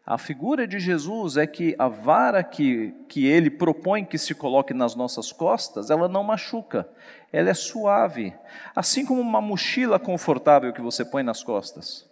A 0.03 0.17
figura 0.17 0.67
de 0.67 0.79
Jesus 0.79 1.38
é 1.38 1.46
que 1.46 1.75
a 1.77 1.88
vara 1.88 2.43
que, 2.43 2.96
que 3.08 3.27
ele 3.27 3.51
propõe 3.51 4.03
que 4.03 4.17
se 4.17 4.34
coloque 4.34 4.74
nas 4.74 4.96
nossas 4.96 5.31
costas, 5.31 5.91
ela 5.91 6.08
não 6.08 6.24
machuca, 6.24 6.89
ela 7.31 7.51
é 7.51 7.53
suave, 7.53 8.34
assim 8.75 9.05
como 9.05 9.22
uma 9.22 9.39
mochila 9.39 10.00
confortável 10.00 10.74
que 10.74 10.81
você 10.81 11.05
põe 11.05 11.22
nas 11.22 11.43
costas. 11.43 12.10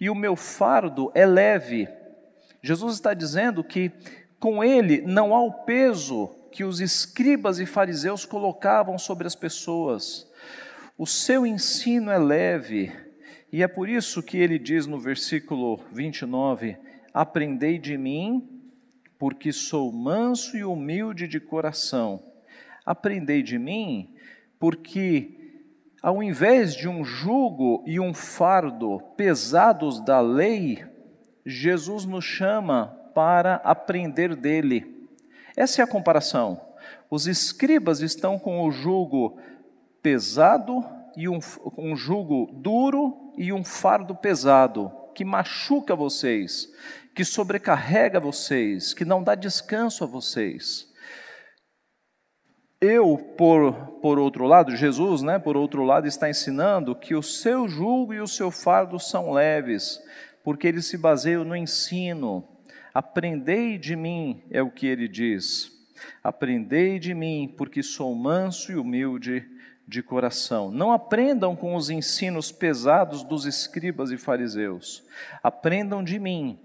E 0.00 0.08
o 0.08 0.14
meu 0.14 0.34
fardo 0.34 1.12
é 1.14 1.26
leve. 1.26 1.86
Jesus 2.62 2.94
está 2.94 3.12
dizendo 3.12 3.62
que 3.62 3.92
com 4.40 4.64
ele 4.64 5.02
não 5.02 5.34
há 5.34 5.42
o 5.42 5.52
peso 5.66 6.34
que 6.50 6.64
os 6.64 6.80
escribas 6.80 7.60
e 7.60 7.66
fariseus 7.66 8.24
colocavam 8.24 8.96
sobre 8.96 9.26
as 9.26 9.34
pessoas. 9.34 10.26
O 10.96 11.06
seu 11.06 11.44
ensino 11.44 12.08
é 12.08 12.18
leve, 12.18 12.92
e 13.52 13.64
é 13.64 13.68
por 13.68 13.88
isso 13.88 14.22
que 14.22 14.36
ele 14.36 14.60
diz 14.60 14.86
no 14.86 15.00
versículo 15.00 15.80
29: 15.90 16.76
Aprendei 17.12 17.78
de 17.78 17.98
mim, 17.98 18.48
porque 19.18 19.52
sou 19.52 19.90
manso 19.90 20.56
e 20.56 20.62
humilde 20.62 21.26
de 21.26 21.40
coração. 21.40 22.22
Aprendei 22.86 23.42
de 23.42 23.58
mim, 23.58 24.14
porque 24.56 25.60
ao 26.00 26.22
invés 26.22 26.76
de 26.76 26.88
um 26.88 27.02
jugo 27.02 27.82
e 27.84 27.98
um 27.98 28.14
fardo 28.14 29.00
pesados 29.16 29.98
da 29.98 30.20
lei, 30.20 30.84
Jesus 31.44 32.04
nos 32.04 32.24
chama 32.24 32.86
para 33.12 33.56
aprender 33.64 34.36
dele. 34.36 35.08
Essa 35.56 35.82
é 35.82 35.84
a 35.84 35.88
comparação. 35.88 36.60
Os 37.10 37.26
escribas 37.26 38.00
estão 38.00 38.38
com 38.38 38.62
o 38.62 38.70
jugo 38.70 39.38
pesado 40.04 40.84
e 41.16 41.26
um, 41.30 41.38
um 41.78 41.96
jugo 41.96 42.52
duro 42.52 43.32
e 43.38 43.54
um 43.54 43.64
fardo 43.64 44.14
pesado 44.14 44.92
que 45.14 45.24
machuca 45.24 45.96
vocês, 45.96 46.68
que 47.14 47.24
sobrecarrega 47.24 48.20
vocês, 48.20 48.92
que 48.92 49.02
não 49.02 49.22
dá 49.22 49.34
descanso 49.34 50.04
a 50.04 50.06
vocês. 50.06 50.92
Eu, 52.78 53.16
por, 53.16 53.72
por 54.02 54.18
outro 54.18 54.44
lado, 54.44 54.76
Jesus, 54.76 55.22
né, 55.22 55.38
por 55.38 55.56
outro 55.56 55.82
lado, 55.84 56.06
está 56.06 56.28
ensinando 56.28 56.94
que 56.94 57.14
o 57.14 57.22
seu 57.22 57.66
jugo 57.66 58.12
e 58.12 58.20
o 58.20 58.26
seu 58.26 58.50
fardo 58.50 59.00
são 59.00 59.32
leves, 59.32 59.98
porque 60.42 60.68
ele 60.68 60.82
se 60.82 60.98
baseia 60.98 61.42
no 61.42 61.56
ensino. 61.56 62.46
Aprendei 62.92 63.78
de 63.78 63.96
mim, 63.96 64.42
é 64.50 64.62
o 64.62 64.70
que 64.70 64.86
ele 64.86 65.08
diz. 65.08 65.72
Aprendei 66.22 66.98
de 66.98 67.14
mim, 67.14 67.54
porque 67.56 67.82
sou 67.82 68.14
manso 68.14 68.70
e 68.70 68.76
humilde 68.76 69.53
de 69.86 70.02
coração. 70.02 70.70
Não 70.70 70.92
aprendam 70.92 71.54
com 71.54 71.74
os 71.74 71.90
ensinos 71.90 72.50
pesados 72.50 73.22
dos 73.22 73.46
escribas 73.46 74.10
e 74.10 74.16
fariseus. 74.16 75.04
Aprendam 75.42 76.02
de 76.02 76.18
mim, 76.18 76.58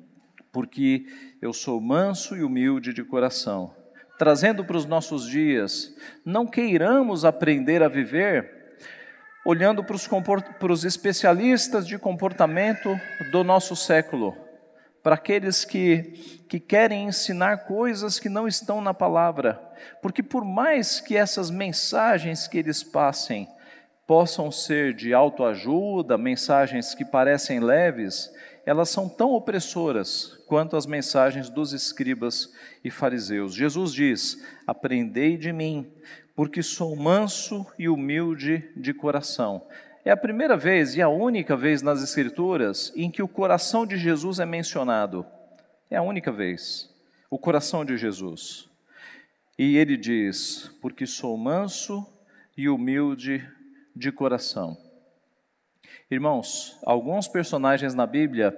porque 0.52 1.06
eu 1.42 1.54
sou 1.54 1.80
manso 1.82 2.36
e 2.36 2.44
humilde 2.44 2.94
de 2.94 3.04
coração. 3.04 3.74
Trazendo 4.18 4.66
para 4.66 4.78
os 4.78 4.86
nossos 4.86 5.28
dias, 5.28 5.96
não 6.26 6.46
queiramos 6.46 7.24
aprender 7.24 7.82
a 7.82 7.88
viver 7.88 8.60
olhando 9.46 9.84
para 9.84 9.96
os, 9.96 10.08
para 10.08 10.72
os 10.72 10.84
especialistas 10.84 11.88
de 11.88 11.98
comportamento 11.98 13.00
do 13.32 13.44
nosso 13.44 13.76
século, 13.76 14.38
para 15.02 15.16
aqueles 15.16 15.64
que, 15.64 16.44
que 16.48 16.60
querem 16.60 17.08
ensinar 17.08 17.66
coisas 17.66 18.20
que 18.20 18.30
não 18.30 18.48
estão 18.48 18.82
na 18.82 18.94
palavra, 18.94 19.62
porque 20.02 20.22
por 20.22 20.44
mais 20.44 21.00
que 21.00 21.16
essas 21.16 21.50
mensagens 21.50 22.48
que 22.48 22.58
eles 22.58 22.84
passem 22.84 23.48
possam 24.06 24.52
ser 24.52 24.94
de 24.94 25.14
autoajuda, 25.14 26.18
mensagens 26.18 26.96
que 26.96 27.06
parecem 27.06 27.60
leves, 27.60 28.34
elas 28.66 28.90
são 28.90 29.08
tão 29.08 29.34
opressoras 29.34 30.38
quanto 30.48 30.76
as 30.76 30.86
mensagens 30.86 31.50
dos 31.50 31.74
escribas 31.74 32.54
e 32.84 32.90
fariseus. 32.92 33.54
Jesus 33.54 33.94
diz: 33.94 34.44
Aprendei 34.68 35.38
de 35.38 35.54
mim, 35.54 35.92
porque 36.36 36.62
sou 36.64 36.96
manso 36.96 37.66
e 37.78 37.88
humilde 37.88 38.72
de 38.76 38.94
coração. 38.94 39.66
É 40.10 40.12
a 40.12 40.18
primeira 40.18 40.58
vez 40.58 40.96
e 40.96 41.04
a 41.04 41.08
única 41.08 41.56
vez 41.56 41.84
nas 41.84 42.02
Escrituras 42.02 42.92
em 42.96 43.12
que 43.12 43.22
o 43.22 43.28
coração 43.28 43.86
de 43.86 43.96
Jesus 43.96 44.40
é 44.40 44.46
mencionado. 44.46 45.24
É 45.88 45.98
a 45.98 46.02
única 46.02 46.32
vez. 46.32 46.90
O 47.30 47.38
coração 47.38 47.86
de 47.86 47.96
Jesus. 47.96 48.68
E 49.56 49.78
ele 49.78 49.96
diz: 49.96 50.76
Porque 50.82 51.06
sou 51.06 51.38
manso 51.38 52.04
e 52.58 52.68
humilde 52.68 53.48
de 53.96 54.12
coração. 54.12 54.76
Irmãos, 56.10 56.76
alguns 56.84 57.28
personagens 57.28 57.94
na 57.94 58.08
Bíblia, 58.08 58.58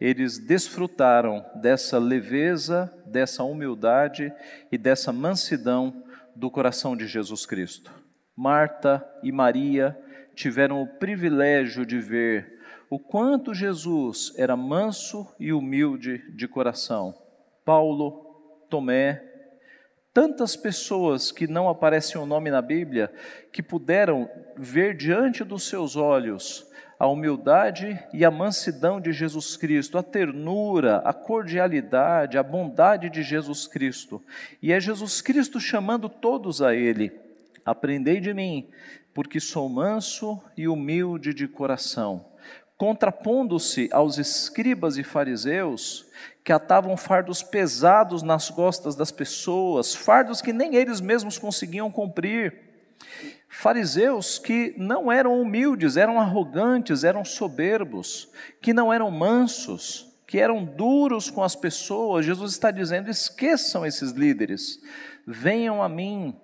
eles 0.00 0.38
desfrutaram 0.38 1.44
dessa 1.56 1.98
leveza, 1.98 2.88
dessa 3.04 3.42
humildade 3.42 4.32
e 4.70 4.78
dessa 4.78 5.12
mansidão 5.12 6.04
do 6.36 6.48
coração 6.52 6.96
de 6.96 7.08
Jesus 7.08 7.44
Cristo. 7.44 7.90
Marta 8.36 9.04
e 9.24 9.32
Maria 9.32 9.98
tiveram 10.34 10.82
o 10.82 10.86
privilégio 10.86 11.86
de 11.86 11.98
ver 11.98 12.60
o 12.90 12.98
quanto 12.98 13.54
Jesus 13.54 14.32
era 14.36 14.56
manso 14.56 15.26
e 15.38 15.52
humilde 15.52 16.22
de 16.34 16.46
coração. 16.46 17.14
Paulo, 17.64 18.66
Tomé, 18.68 19.22
tantas 20.12 20.54
pessoas 20.54 21.32
que 21.32 21.46
não 21.46 21.68
aparecem 21.68 22.20
o 22.20 22.26
nome 22.26 22.50
na 22.50 22.62
Bíblia, 22.62 23.12
que 23.52 23.62
puderam 23.62 24.28
ver 24.56 24.96
diante 24.96 25.42
dos 25.42 25.68
seus 25.68 25.96
olhos 25.96 26.70
a 26.98 27.06
humildade 27.06 27.98
e 28.12 28.24
a 28.24 28.30
mansidão 28.30 29.00
de 29.00 29.12
Jesus 29.12 29.56
Cristo, 29.56 29.98
a 29.98 30.02
ternura, 30.02 30.98
a 30.98 31.12
cordialidade, 31.12 32.38
a 32.38 32.42
bondade 32.42 33.10
de 33.10 33.22
Jesus 33.22 33.66
Cristo. 33.66 34.22
E 34.62 34.72
é 34.72 34.80
Jesus 34.80 35.20
Cristo 35.20 35.60
chamando 35.60 36.08
todos 36.08 36.62
a 36.62 36.74
Ele. 36.74 37.12
Aprendei 37.64 38.20
de 38.20 38.32
mim, 38.32 38.68
porque 39.14 39.38
sou 39.38 39.68
manso 39.68 40.42
e 40.56 40.66
humilde 40.66 41.32
de 41.32 41.46
coração. 41.46 42.26
Contrapondo-se 42.76 43.88
aos 43.92 44.18
escribas 44.18 44.98
e 44.98 45.04
fariseus, 45.04 46.06
que 46.42 46.52
atavam 46.52 46.96
fardos 46.96 47.42
pesados 47.42 48.22
nas 48.22 48.50
costas 48.50 48.96
das 48.96 49.12
pessoas, 49.12 49.94
fardos 49.94 50.42
que 50.42 50.52
nem 50.52 50.74
eles 50.74 51.00
mesmos 51.00 51.38
conseguiam 51.38 51.90
cumprir. 51.90 52.60
Fariseus 53.48 54.38
que 54.38 54.74
não 54.76 55.10
eram 55.10 55.40
humildes, 55.40 55.96
eram 55.96 56.20
arrogantes, 56.20 57.04
eram 57.04 57.24
soberbos, 57.24 58.28
que 58.60 58.74
não 58.74 58.92
eram 58.92 59.10
mansos, 59.10 60.12
que 60.26 60.40
eram 60.40 60.64
duros 60.64 61.30
com 61.30 61.44
as 61.44 61.54
pessoas. 61.54 62.26
Jesus 62.26 62.52
está 62.52 62.72
dizendo: 62.72 63.08
esqueçam 63.08 63.86
esses 63.86 64.10
líderes, 64.10 64.80
venham 65.24 65.80
a 65.80 65.88
mim, 65.88 66.36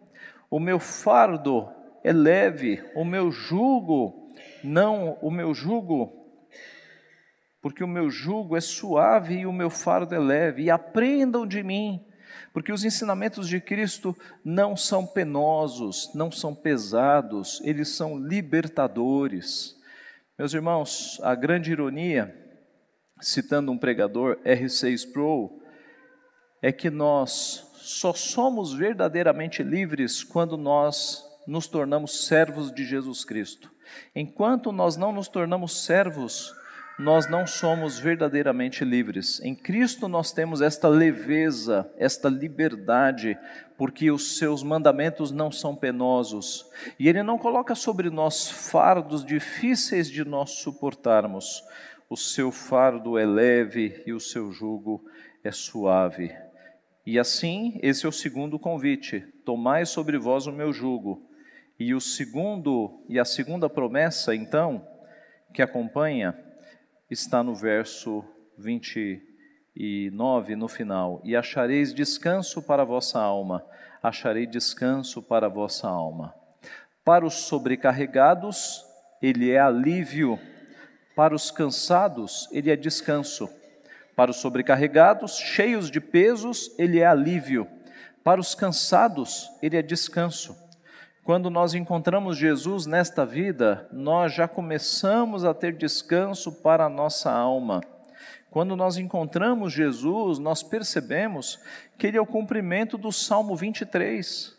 o 0.48 0.60
meu 0.60 0.78
fardo 0.78 1.68
é 2.02 2.12
leve, 2.12 2.82
o 2.94 3.04
meu 3.04 3.30
jugo, 3.30 4.28
não, 4.62 5.18
o 5.20 5.30
meu 5.30 5.54
jugo 5.54 6.20
porque 7.60 7.84
o 7.84 7.88
meu 7.88 8.10
jugo 8.10 8.56
é 8.56 8.60
suave 8.60 9.40
e 9.40 9.46
o 9.46 9.52
meu 9.52 9.68
fardo 9.68 10.14
é 10.14 10.18
leve, 10.18 10.64
e 10.64 10.70
aprendam 10.70 11.46
de 11.46 11.62
mim, 11.62 12.04
porque 12.52 12.72
os 12.72 12.84
ensinamentos 12.84 13.48
de 13.48 13.60
Cristo 13.60 14.16
não 14.44 14.76
são 14.76 15.06
penosos, 15.06 16.10
não 16.14 16.30
são 16.30 16.54
pesados, 16.54 17.60
eles 17.62 17.90
são 17.90 18.18
libertadores. 18.18 19.76
Meus 20.38 20.54
irmãos, 20.54 21.20
a 21.22 21.34
grande 21.34 21.70
ironia, 21.70 22.34
citando 23.20 23.70
um 23.70 23.78
pregador, 23.78 24.38
R.C. 24.42 24.90
Sproul, 24.92 25.60
é 26.62 26.72
que 26.72 26.88
nós 26.88 27.66
só 27.76 28.14
somos 28.14 28.72
verdadeiramente 28.72 29.62
livres 29.62 30.24
quando 30.24 30.56
nós 30.56 31.29
nos 31.50 31.66
tornamos 31.66 32.26
servos 32.26 32.72
de 32.72 32.84
Jesus 32.84 33.24
Cristo. 33.24 33.72
Enquanto 34.14 34.70
nós 34.70 34.96
não 34.96 35.10
nos 35.10 35.26
tornamos 35.26 35.84
servos, 35.84 36.54
nós 36.96 37.28
não 37.28 37.44
somos 37.44 37.98
verdadeiramente 37.98 38.84
livres. 38.84 39.40
Em 39.42 39.52
Cristo 39.52 40.06
nós 40.06 40.30
temos 40.30 40.60
esta 40.60 40.86
leveza, 40.86 41.92
esta 41.96 42.28
liberdade, 42.28 43.36
porque 43.76 44.12
os 44.12 44.38
seus 44.38 44.62
mandamentos 44.62 45.32
não 45.32 45.50
são 45.50 45.74
penosos. 45.74 46.70
E 47.00 47.08
Ele 47.08 47.20
não 47.20 47.36
coloca 47.36 47.74
sobre 47.74 48.10
nós 48.10 48.48
fardos 48.48 49.24
difíceis 49.24 50.08
de 50.08 50.24
nós 50.24 50.50
suportarmos. 50.50 51.64
O 52.08 52.16
seu 52.16 52.52
fardo 52.52 53.18
é 53.18 53.26
leve 53.26 54.04
e 54.06 54.12
o 54.12 54.20
seu 54.20 54.52
jugo 54.52 55.04
é 55.42 55.50
suave. 55.50 56.32
E 57.04 57.18
assim, 57.18 57.76
esse 57.82 58.06
é 58.06 58.08
o 58.08 58.12
segundo 58.12 58.56
convite: 58.56 59.26
tomai 59.44 59.84
sobre 59.84 60.16
vós 60.16 60.46
o 60.46 60.52
meu 60.52 60.72
jugo. 60.72 61.28
E 61.80 61.94
o 61.94 62.00
segundo 62.00 63.02
e 63.08 63.18
a 63.18 63.24
segunda 63.24 63.68
promessa, 63.70 64.34
então, 64.34 64.86
que 65.54 65.62
acompanha, 65.62 66.38
está 67.10 67.42
no 67.42 67.54
verso 67.54 68.22
29, 68.58 70.56
no 70.56 70.68
final: 70.68 71.22
E 71.24 71.34
achareis 71.34 71.94
descanso 71.94 72.60
para 72.60 72.82
a 72.82 72.84
vossa 72.84 73.18
alma, 73.18 73.64
acharei 74.02 74.46
descanso 74.46 75.22
para 75.22 75.46
a 75.46 75.48
vossa 75.48 75.88
alma. 75.88 76.34
Para 77.02 77.24
os 77.24 77.46
sobrecarregados, 77.46 78.84
ele 79.22 79.50
é 79.50 79.58
alívio, 79.58 80.38
para 81.16 81.34
os 81.34 81.50
cansados, 81.50 82.46
ele 82.52 82.70
é 82.70 82.76
descanso. 82.76 83.48
Para 84.14 84.30
os 84.30 84.36
sobrecarregados, 84.36 85.38
cheios 85.38 85.90
de 85.90 85.98
pesos, 85.98 86.70
ele 86.78 86.98
é 86.98 87.06
alívio. 87.06 87.66
Para 88.22 88.38
os 88.38 88.54
cansados, 88.54 89.50
ele 89.62 89.78
é 89.78 89.82
descanso. 89.82 90.68
Quando 91.22 91.50
nós 91.50 91.74
encontramos 91.74 92.38
Jesus 92.38 92.86
nesta 92.86 93.26
vida, 93.26 93.86
nós 93.92 94.32
já 94.32 94.48
começamos 94.48 95.44
a 95.44 95.52
ter 95.52 95.76
descanso 95.76 96.50
para 96.50 96.86
a 96.86 96.88
nossa 96.88 97.30
alma. 97.30 97.82
Quando 98.50 98.74
nós 98.74 98.96
encontramos 98.96 99.72
Jesus, 99.72 100.38
nós 100.38 100.62
percebemos 100.62 101.60
que 101.98 102.06
ele 102.06 102.16
é 102.16 102.20
o 102.20 102.26
cumprimento 102.26 102.96
do 102.96 103.12
Salmo 103.12 103.54
23. 103.54 104.56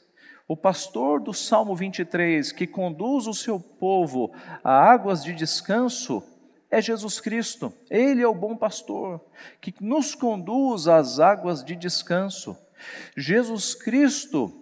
O 0.48 0.56
pastor 0.56 1.20
do 1.20 1.34
Salmo 1.34 1.76
23, 1.76 2.52
que 2.52 2.68
conduz 2.68 3.26
o 3.26 3.34
seu 3.34 3.60
povo 3.60 4.32
a 4.64 4.72
águas 4.72 5.24
de 5.24 5.34
descanso, 5.34 6.24
é 6.70 6.80
Jesus 6.80 7.20
Cristo. 7.20 7.74
Ele 7.90 8.22
é 8.22 8.28
o 8.28 8.36
bom 8.36 8.56
pastor 8.56 9.20
que 9.60 9.74
nos 9.82 10.14
conduz 10.14 10.88
às 10.88 11.20
águas 11.20 11.64
de 11.64 11.76
descanso. 11.76 12.56
Jesus 13.18 13.76
Cristo 13.76 14.61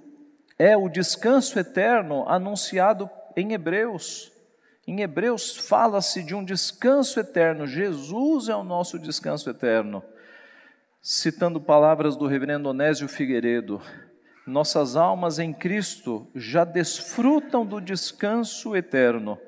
é 0.60 0.76
o 0.76 0.89
descanso 0.89 1.58
eterno 1.58 2.28
anunciado 2.28 3.10
em 3.34 3.54
Hebreus. 3.54 4.30
Em 4.86 5.00
Hebreus 5.00 5.56
fala-se 5.56 6.22
de 6.22 6.36
um 6.36 6.43
descanso 6.43 7.17
eterno. 7.17 7.65
Jesus 7.65 8.50
é 8.50 8.56
o 8.56 8.63
nosso 8.63 9.00
descanso 9.00 9.50
eterno. 9.50 10.04
Citando 11.02 11.62
palavras 11.62 12.17
do 12.17 12.28
reverendo 12.28 12.67
Onésio 12.67 13.08
Figueiredo, 13.08 13.82
nossas 14.45 14.98
almas 14.98 15.39
em 15.39 15.54
Cristo 15.54 16.28
já 16.36 16.65
desfrutam 16.65 17.65
do 17.65 17.80
descanso 17.80 18.76
eterno. 18.76 19.39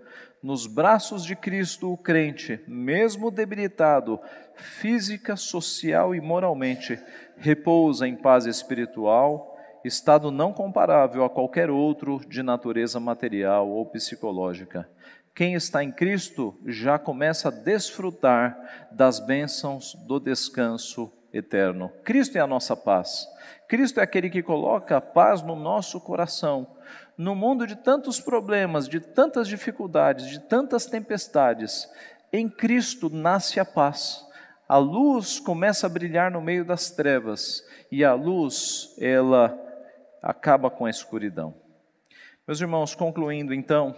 Nos 0.42 0.66
braços 0.66 1.26
de 1.26 1.36
Cristo, 1.36 1.92
o 1.92 1.98
crente, 1.98 2.64
mesmo 2.68 3.30
debilitado, 3.30 4.20
física, 4.56 5.36
social 5.36 6.16
e 6.16 6.22
moralmente, 6.22 6.98
repousa 7.36 8.08
em 8.08 8.16
paz 8.16 8.46
espiritual, 8.46 9.51
estado 9.84 10.32
não 10.32 10.54
comparável 10.54 11.24
a 11.24 11.30
qualquer 11.30 11.70
outro 11.70 12.20
de 12.28 12.44
natureza 12.44 13.00
material 13.00 13.70
ou 13.70 13.86
psicológica. 13.86 14.90
Quem 15.34 15.54
está 15.54 15.84
em 15.84 15.92
Cristo 15.92 16.58
já 16.66 17.00
começa 17.00 17.48
a 17.48 17.52
desfrutar 17.52 18.88
das 18.92 19.20
bênçãos 19.20 19.96
do 20.06 20.20
descanso 20.20 21.12
eterno. 21.34 21.90
Cristo 22.04 22.38
é 22.38 22.42
a 22.42 22.48
nossa 22.48 22.76
paz. 22.76 23.28
Cristo 23.68 24.00
é 24.00 24.04
aquele 24.04 24.30
que 24.30 24.44
coloca 24.44 24.98
a 24.98 25.02
paz 25.02 25.42
no 25.42 25.56
nosso 25.56 26.00
coração. 26.02 26.68
No 27.18 27.36
mundo 27.36 27.66
de 27.66 27.76
tantos 27.76 28.20
problemas, 28.20 28.88
de 28.88 29.00
tantas 29.00 29.48
dificuldades, 29.48 30.28
de 30.28 30.40
tantas 30.40 30.86
tempestades, 30.86 31.90
em 32.34 32.50
Cristo 32.50 33.10
nasce 33.10 33.60
a 33.60 33.66
paz. 33.66 34.26
A 34.68 34.78
luz 34.78 35.40
começa 35.40 35.88
a 35.88 35.90
brilhar 35.90 36.32
no 36.32 36.42
meio 36.42 36.66
das 36.66 36.92
trevas 36.92 37.66
e 37.92 38.04
a 38.04 38.14
luz, 38.14 38.96
ela 39.00 39.58
acaba 40.22 40.70
com 40.70 40.86
a 40.86 40.90
escuridão. 40.90 41.54
Meus 42.48 42.60
irmãos, 42.62 42.94
concluindo 42.94 43.54
então, 43.54 43.96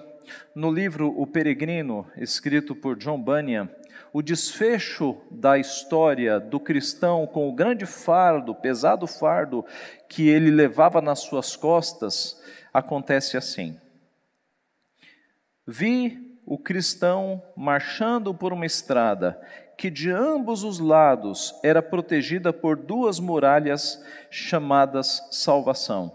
no 0.56 0.72
livro 0.72 1.14
O 1.20 1.28
Peregrino, 1.28 2.08
escrito 2.16 2.76
por 2.76 2.98
John 2.98 3.22
Bunyan, 3.22 3.70
o 4.12 4.22
desfecho 4.22 5.18
da 5.32 5.58
história 5.58 6.40
do 6.40 6.60
cristão 6.60 7.26
com 7.26 7.50
o 7.50 7.54
grande 7.54 7.86
fardo, 7.86 8.54
pesado 8.54 9.08
fardo 9.08 9.66
que 10.08 10.30
ele 10.30 10.52
levava 10.52 11.02
nas 11.02 11.20
suas 11.20 11.56
costas, 11.56 12.42
acontece 12.72 13.36
assim. 13.36 13.80
Vi 15.66 16.40
o 16.46 16.58
cristão 16.58 17.42
marchando 17.56 18.34
por 18.34 18.54
uma 18.54 18.66
estrada 18.66 19.42
que 19.78 19.90
de 19.90 20.12
ambos 20.12 20.64
os 20.64 20.80
lados 20.80 21.54
era 21.64 21.82
protegida 21.82 22.54
por 22.54 22.78
duas 22.78 23.20
muralhas 23.20 24.04
chamadas 24.30 25.28
salvação. 25.32 26.12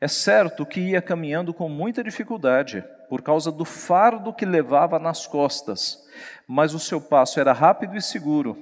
É 0.00 0.08
certo 0.08 0.66
que 0.66 0.80
ia 0.80 1.00
caminhando 1.00 1.54
com 1.54 1.68
muita 1.68 2.02
dificuldade, 2.02 2.84
por 3.08 3.22
causa 3.22 3.52
do 3.52 3.64
fardo 3.64 4.32
que 4.32 4.44
levava 4.44 4.98
nas 4.98 5.26
costas, 5.26 6.04
mas 6.46 6.74
o 6.74 6.78
seu 6.78 7.00
passo 7.00 7.38
era 7.38 7.52
rápido 7.52 7.96
e 7.96 8.02
seguro. 8.02 8.56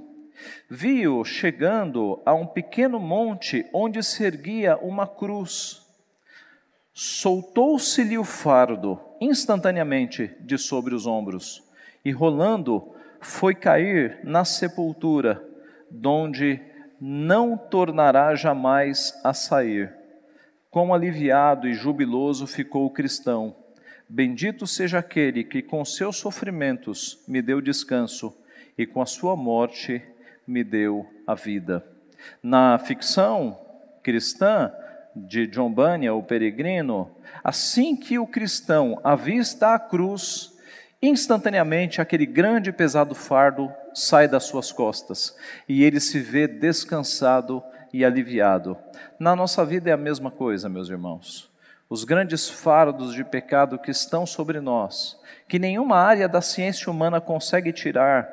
Vi-o 0.68 1.24
chegando 1.24 2.20
a 2.24 2.34
um 2.34 2.46
pequeno 2.46 2.98
monte 2.98 3.66
onde 3.72 4.02
se 4.02 4.24
erguia 4.24 4.76
uma 4.76 5.06
cruz. 5.06 5.82
Soltou-se-lhe 6.92 8.18
o 8.18 8.24
fardo 8.24 9.00
instantaneamente 9.20 10.30
de 10.40 10.58
sobre 10.58 10.94
os 10.94 11.06
ombros, 11.06 11.62
e 12.04 12.10
rolando, 12.10 12.94
foi 13.22 13.54
cair 13.54 14.18
na 14.22 14.44
sepultura, 14.44 15.42
donde 15.90 16.60
não 17.00 17.56
tornará 17.56 18.34
jamais 18.34 19.18
a 19.24 19.32
sair. 19.32 19.92
Quão 20.70 20.92
aliviado 20.92 21.66
e 21.66 21.74
jubiloso 21.74 22.46
ficou 22.46 22.84
o 22.84 22.90
cristão 22.90 23.56
Bendito 24.14 24.66
seja 24.66 24.98
aquele 24.98 25.42
que 25.42 25.62
com 25.62 25.82
seus 25.86 26.18
sofrimentos 26.18 27.24
me 27.26 27.40
deu 27.40 27.62
descanso 27.62 28.36
e 28.76 28.84
com 28.84 29.00
a 29.00 29.06
sua 29.06 29.34
morte 29.34 30.02
me 30.46 30.62
deu 30.62 31.08
a 31.26 31.34
vida. 31.34 31.82
Na 32.42 32.78
ficção 32.78 33.58
cristã 34.02 34.70
de 35.16 35.46
John 35.46 35.72
Bunyan, 35.72 36.12
o 36.12 36.22
peregrino, 36.22 37.10
assim 37.42 37.96
que 37.96 38.18
o 38.18 38.26
cristão 38.26 39.00
avista 39.02 39.72
a 39.72 39.78
cruz, 39.78 40.51
instantaneamente 41.02 42.00
aquele 42.00 42.24
grande 42.24 42.70
e 42.70 42.72
pesado 42.72 43.14
fardo 43.14 43.72
sai 43.92 44.28
das 44.28 44.44
suas 44.44 44.70
costas 44.70 45.36
e 45.68 45.82
ele 45.82 46.00
se 46.00 46.20
vê 46.20 46.46
descansado 46.46 47.62
e 47.92 48.04
aliviado. 48.04 48.76
Na 49.18 49.34
nossa 49.34 49.64
vida 49.64 49.90
é 49.90 49.92
a 49.92 49.96
mesma 49.96 50.30
coisa, 50.30 50.68
meus 50.68 50.88
irmãos 50.88 51.52
os 51.92 52.04
grandes 52.04 52.48
fardos 52.48 53.12
de 53.12 53.22
pecado 53.22 53.78
que 53.78 53.90
estão 53.90 54.24
sobre 54.24 54.62
nós, 54.62 55.20
que 55.46 55.58
nenhuma 55.58 55.98
área 55.98 56.26
da 56.26 56.40
ciência 56.40 56.90
humana 56.90 57.20
consegue 57.20 57.70
tirar, 57.70 58.26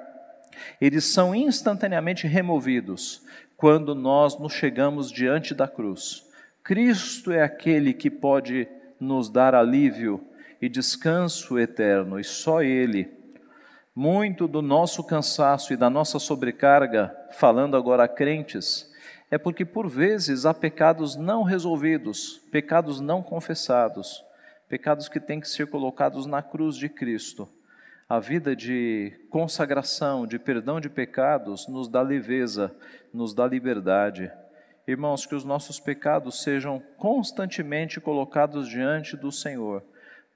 eles 0.79 1.03
são 1.03 1.35
instantaneamente 1.35 2.25
removidos 2.25 3.21
quando 3.57 3.93
nós 3.93 4.39
nos 4.39 4.53
chegamos 4.53 5.11
diante 5.11 5.53
da 5.53 5.67
cruz. 5.67 6.25
Cristo 6.63 7.33
é 7.33 7.43
aquele 7.43 7.93
que 7.93 8.09
pode 8.09 8.65
nos 8.97 9.29
dar 9.29 9.53
alívio 9.53 10.23
e 10.61 10.67
descanso 10.67 11.57
eterno, 11.59 12.19
e 12.19 12.23
só 12.23 12.61
Ele. 12.61 13.09
Muito 13.95 14.47
do 14.47 14.61
nosso 14.61 15.03
cansaço 15.03 15.73
e 15.73 15.77
da 15.77 15.89
nossa 15.89 16.19
sobrecarga, 16.19 17.15
falando 17.31 17.75
agora 17.75 18.03
a 18.03 18.07
crentes, 18.07 18.89
é 19.31 19.37
porque 19.37 19.63
por 19.65 19.87
vezes 19.87 20.45
há 20.45 20.53
pecados 20.53 21.15
não 21.15 21.43
resolvidos, 21.43 22.41
pecados 22.51 22.99
não 22.99 23.21
confessados, 23.21 24.23
pecados 24.67 25.07
que 25.07 25.19
têm 25.19 25.39
que 25.39 25.49
ser 25.49 25.67
colocados 25.67 26.25
na 26.25 26.41
cruz 26.41 26.75
de 26.75 26.89
Cristo. 26.89 27.47
A 28.07 28.19
vida 28.19 28.55
de 28.55 29.13
consagração, 29.29 30.25
de 30.25 30.39
perdão 30.39 30.79
de 30.79 30.89
pecados, 30.89 31.67
nos 31.67 31.87
dá 31.87 32.01
leveza, 32.01 32.75
nos 33.13 33.35
dá 33.35 33.45
liberdade. 33.45 34.31
Irmãos, 34.87 35.27
que 35.27 35.35
os 35.35 35.43
nossos 35.43 35.79
pecados 35.79 36.41
sejam 36.41 36.81
constantemente 36.97 38.01
colocados 38.01 38.67
diante 38.67 39.15
do 39.15 39.31
Senhor, 39.31 39.83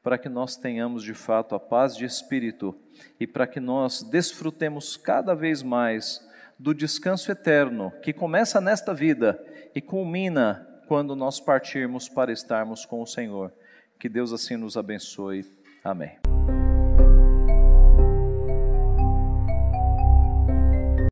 para 0.04 0.18
que 0.18 0.28
nós 0.28 0.58
tenhamos 0.58 1.02
de 1.02 1.13
fato 1.13 1.56
a 1.56 1.60
paz 1.60 1.96
de 1.96 2.06
espírito 2.06 2.76
e 3.20 3.26
para 3.26 3.48
que 3.48 3.60
nós 3.60 4.04
desfrutemos 4.04 4.98
cada 4.98 5.34
vez 5.34 5.63
mais 5.63 6.22
do 6.60 6.74
descanso 6.74 7.32
eterno 7.32 7.92
que 8.02 8.13
começa 8.13 8.60
nesta 8.60 8.94
vida 8.94 9.42
e 9.74 9.82
culmina 9.82 10.68
quando 10.88 11.16
nós 11.16 11.39
partirmos 11.39 12.10
para 12.10 12.32
estarmos 12.32 12.86
com 12.86 13.02
o 13.02 13.08
Senhor. 13.08 13.52
Que 13.98 14.10
Deus 14.10 14.34
assim 14.34 14.58
nos 14.58 14.76
abençoe. 14.76 15.46
Amém. 15.84 16.23